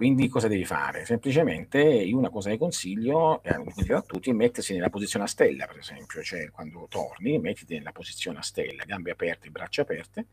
[0.00, 1.04] Quindi cosa devi fare?
[1.04, 3.50] Semplicemente io una cosa che consiglio eh,
[3.92, 7.92] a tutti è mettersi nella posizione a stella, per esempio, cioè quando torni mettiti nella
[7.92, 10.26] posizione a stella, gambe aperte, braccia aperte,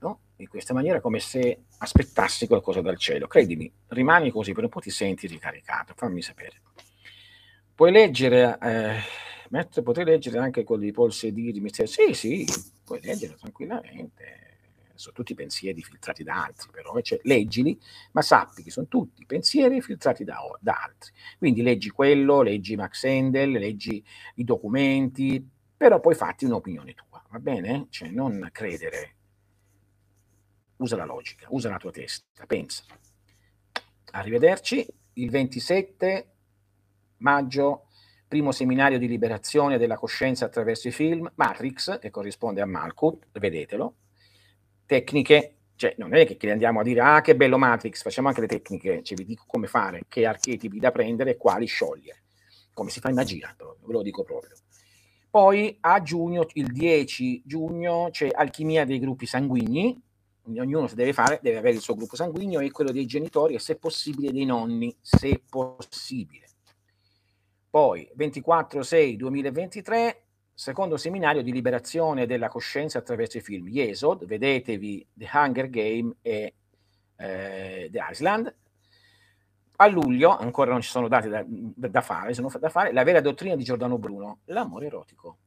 [0.00, 0.18] no?
[0.36, 3.26] in questa maniera come se aspettassi qualcosa dal cielo.
[3.26, 6.60] Credimi, rimani così, per un po' ti senti ricaricato, fammi sapere.
[7.74, 12.46] Puoi leggere eh, potrei leggere anche quelli di Paul Sediri, sì, sì,
[12.84, 14.53] puoi leggere tranquillamente,
[14.98, 17.78] sono tutti pensieri filtrati da altri, però cioè, leggili,
[18.12, 21.12] ma sappi che sono tutti pensieri filtrati da, da altri.
[21.38, 24.04] Quindi leggi quello, leggi Max Endel, leggi
[24.36, 25.46] i documenti,
[25.76, 27.86] però poi fatti un'opinione tua, va bene?
[27.90, 29.16] Cioè non credere,
[30.76, 32.84] usa la logica, usa la tua testa, pensa.
[34.12, 36.28] Arrivederci il 27
[37.18, 37.88] maggio
[38.26, 43.94] primo seminario di liberazione della coscienza attraverso i film, Matrix, che corrisponde a Malkut, vedetelo,
[44.86, 48.46] tecniche, cioè non è che, andiamo a dire, ah che bello Matrix, facciamo anche le
[48.46, 52.22] tecniche, cioè vi dico come fare, che archetipi da prendere e quali sciogliere,
[52.72, 54.56] come si fa in magia, ve lo dico proprio.
[55.30, 60.00] Poi a giugno, il 10 giugno, c'è alchimia dei gruppi sanguigni,
[60.46, 63.58] ognuno se deve fare, deve avere il suo gruppo sanguigno e quello dei genitori e
[63.58, 66.46] se possibile dei nonni, se possibile
[67.70, 70.16] Poi 24-6-2023,
[70.54, 76.54] secondo seminario di liberazione della coscienza attraverso i film Yesod, vedetevi The Hunger Game e
[77.16, 78.54] eh, The Island.
[79.76, 83.20] A luglio, ancora non ci sono dati da, da, fare, sono da fare, la vera
[83.20, 85.38] dottrina di Giordano Bruno, l'amore erotico.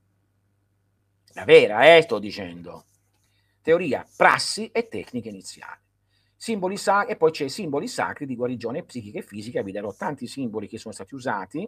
[1.34, 2.84] La vera, eh, sto dicendo.
[3.61, 5.79] Teoria, prassi e tecniche iniziali.
[6.35, 10.27] Simboli sacri, e poi c'è simboli sacri di guarigione psichica e fisica, vi darò tanti
[10.27, 11.67] simboli che sono stati usati,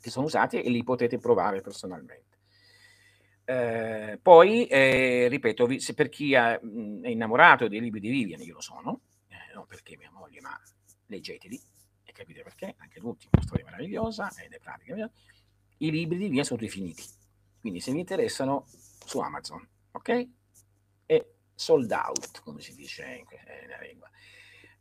[0.00, 2.33] che sono usati e li potete provare personalmente.
[3.46, 8.54] Eh, poi, eh, ripeto, se per chi è, è, innamorato dei libri di Vivian, io
[8.54, 10.58] lo sono, eh, non perché mia moglie, ma
[11.06, 11.60] leggeteli
[12.04, 14.94] e capite perché, anche l'ultimo, una storia meravigliosa ed è pratica.
[15.78, 17.04] I libri di Vivian sono rifiniti,
[17.60, 18.66] quindi se vi interessano
[19.04, 20.28] su Amazon, ok?
[21.04, 23.24] E sold out, come si dice in,
[23.66, 24.08] nella lingua.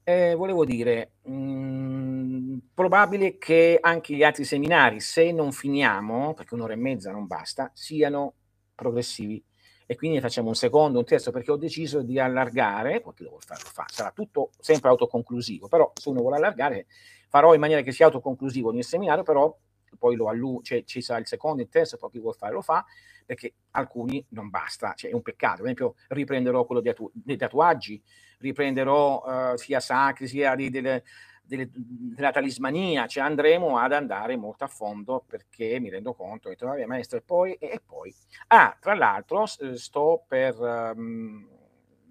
[0.06, 6.54] Eh, volevo dire, mh, mm, probabile che anche gli altri seminari, se non finiamo, perché
[6.54, 8.36] un'ora e mezza non basta, siano
[8.76, 9.44] progressivi.
[9.86, 13.24] E quindi ne facciamo un secondo, un terzo, perché ho deciso di allargare, poi chi
[13.24, 16.86] lo vuole fare lo fa, sarà tutto sempre autoconclusivo, però se uno vuole allargare
[17.28, 19.56] farò in maniera che sia autoconclusivo mio seminario, però
[19.98, 22.62] poi lo allu- cioè, ci sarà il secondo, il terzo, poi chi vuole fare lo
[22.62, 22.86] fa,
[23.26, 27.38] perché alcuni non basta, cioè è un peccato, per esempio riprenderò quello dei, tatu- dei
[27.38, 28.02] tatuaggi,
[28.40, 31.04] riprenderò uh, sia sacri sia di, delle,
[31.46, 36.56] delle, della talismania, cioè andremo ad andare molto a fondo perché mi rendo conto, che
[36.60, 38.14] vabbè maestro, e poi, e, e poi.
[38.48, 41.48] Ah, tra l'altro sto per, um,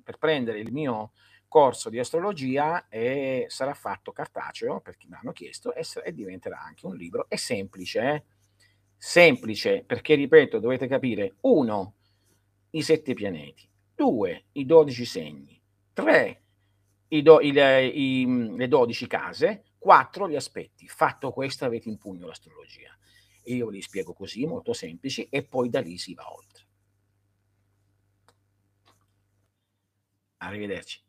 [0.05, 1.13] per prendere il mio
[1.49, 6.61] corso di astrologia e sarà fatto cartaceo, per chi mi hanno chiesto, e, e diventerà
[6.61, 7.27] anche un libro.
[7.29, 8.23] È semplice, eh?
[8.97, 11.95] semplice, perché ripeto, dovete capire, uno,
[12.71, 15.61] i sette pianeti, due, i dodici segni,
[15.93, 16.42] tre,
[17.13, 20.89] i do, il, i, le 12 case, 4 gli aspetti.
[20.89, 22.97] Fatto questo avete in pugno l'astrologia.
[23.45, 26.67] Io li spiego così, molto semplici, e poi da lì si va oltre.
[30.39, 31.03] Arrivederci.